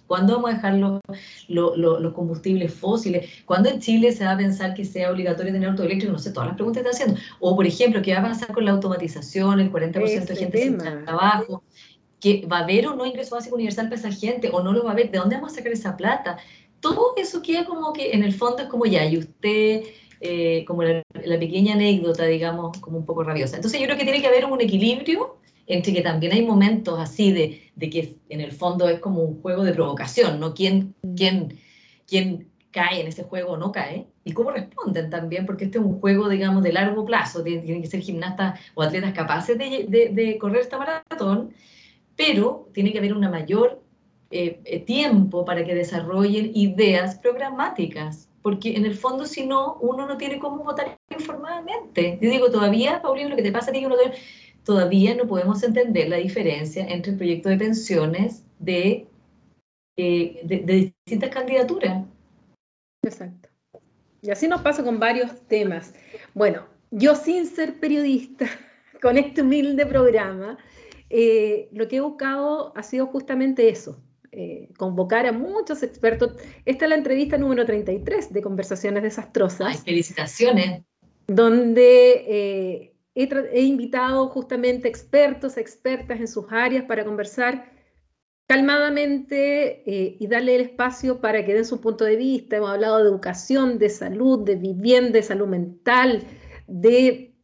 [0.09, 0.75] ¿Cuándo vamos a dejar
[1.49, 3.29] los, combustibles fósiles?
[3.45, 6.13] ¿Cuándo en Chile se va a pensar que sea obligatorio tener auto eléctrico?
[6.13, 7.23] No sé, todas las preguntas que están haciendo.
[7.41, 9.61] O, por ejemplo, ¿qué va a pasar con la automatización?
[9.61, 11.63] El 40% de gente sin trabajo.
[12.21, 14.49] ¿Que ¿Va a haber o no ingreso básico universal para esa gente?
[14.51, 15.11] ¿O no lo va a haber?
[15.11, 16.39] ¿De dónde vamos a sacar esa plata?
[16.81, 19.83] Todo eso queda como que en el fondo es como ya, y usted...
[20.21, 23.55] Eh, como la, la, pequeña anécdota, digamos, como un poco rabiosa.
[23.55, 25.37] Entonces yo creo que tiene que haber un equilibrio
[25.69, 29.41] entre que también hay momentos así de, de, que en el fondo es como un
[29.41, 30.55] juego de provocación, ¿no?
[30.55, 31.59] ¿Quién, quién,
[32.07, 34.07] quién cae en ese juego o no cae?
[34.25, 37.89] Y cómo responden también, porque este es un juego, digamos, de largo plazo, tienen, que
[37.89, 41.53] ser gimnastas o atletas capaces de, de, de, correr esta maratón,
[42.17, 43.83] pero tiene que haber una mayor
[44.31, 50.07] eh, eh, tiempo para que desarrollen ideas programáticas, porque en el fondo si no, uno
[50.07, 52.19] no tiene cómo votar informadamente.
[52.23, 53.97] Yo digo, todavía, Paulino, lo que te pasa ti que uno
[54.69, 59.07] todavía no podemos entender la diferencia entre el proyecto de pensiones de,
[59.97, 62.05] eh, de, distintas candidaturas.
[63.03, 63.49] Exacto.
[64.21, 65.95] Y así nos pasa con varios temas.
[66.35, 68.45] Bueno, yo sin ser periodista,
[69.01, 70.59] con este humilde programa,
[71.09, 73.99] eh, lo que he buscado ha sido justamente eso,
[74.33, 76.33] eh, convocar a muchos expertos.
[76.67, 79.67] Esta es la entrevista número 33 de Conversaciones Desastrosas.
[79.67, 80.83] Ay, felicitaciones.
[81.27, 87.73] Donde he, invitado justamente expertos, expertas en sus áreas para conversar
[88.47, 92.57] calmadamente eh, y darle el espacio para que den su punto de vista.
[92.57, 96.23] Hemos hablado de educación, de salud, de vivienda, de salud mental,
[96.67, 97.35] de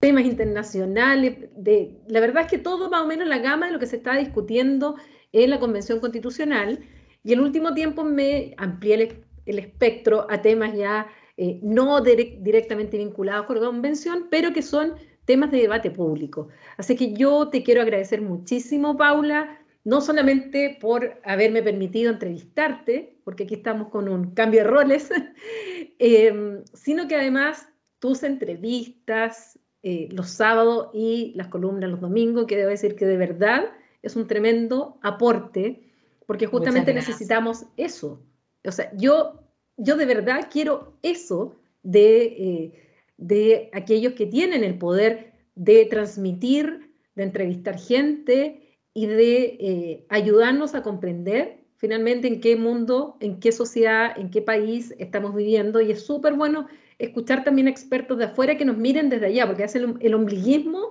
[0.00, 3.78] temas internacionales, de la verdad es que todo más o menos la gama de lo
[3.78, 4.96] que se está discutiendo
[5.30, 6.80] en la Convención Constitucional.
[7.22, 11.06] Y el último tiempo me amplié el espectro a temas ya
[11.36, 16.48] eh, no directamente vinculados con la convención, pero que son temas de debate público.
[16.76, 23.44] Así que yo te quiero agradecer muchísimo, Paula, no solamente por haberme permitido entrevistarte, porque
[23.44, 25.10] aquí estamos con un cambio de roles,
[25.98, 27.68] em, sino que además
[27.98, 33.16] tus entrevistas eh, los sábados y las columnas los domingos, que debo decir que de
[33.16, 33.64] verdad
[34.02, 35.90] es un tremendo aporte,
[36.26, 38.22] porque justamente necesitamos eso.
[38.64, 39.41] O sea, yo,
[39.82, 42.72] yo de verdad quiero eso de, eh,
[43.16, 48.62] de aquellos que tienen el poder de transmitir, de entrevistar gente,
[48.94, 54.42] y de eh, ayudarnos a comprender finalmente en qué mundo, en qué sociedad, en qué
[54.42, 55.80] país estamos viviendo.
[55.80, 56.68] Y es súper bueno
[56.98, 60.90] escuchar también expertos de afuera que nos miren desde allá, porque hace el, ombliguismo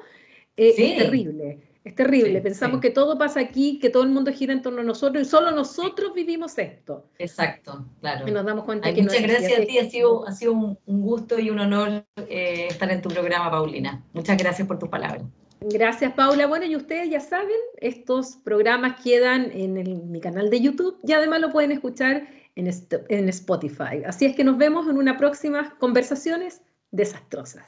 [0.57, 1.59] eh, es terrible.
[1.83, 2.41] Es terrible.
[2.41, 5.29] Pensamos que todo pasa aquí, que todo el mundo gira en torno a nosotros y
[5.29, 7.05] solo nosotros vivimos esto.
[7.17, 8.27] Exacto, claro.
[8.27, 11.39] Y nos damos cuenta que Muchas gracias a ti, ha sido, ha sido un, gusto
[11.39, 14.03] y un honor eh, estar en tu programa, Paulina.
[14.13, 15.23] Muchas gracias por tus palabras.
[15.61, 16.45] Gracias, Paula.
[16.45, 21.39] Bueno, y ustedes ya saben, estos programas quedan en mi canal de YouTube y además
[21.39, 22.69] lo pueden escuchar en,
[23.09, 24.03] en Spotify.
[24.05, 26.61] Así es que nos vemos en una próxima conversaciones
[26.91, 27.65] desastrosas.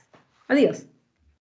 [0.47, 0.86] Adiós.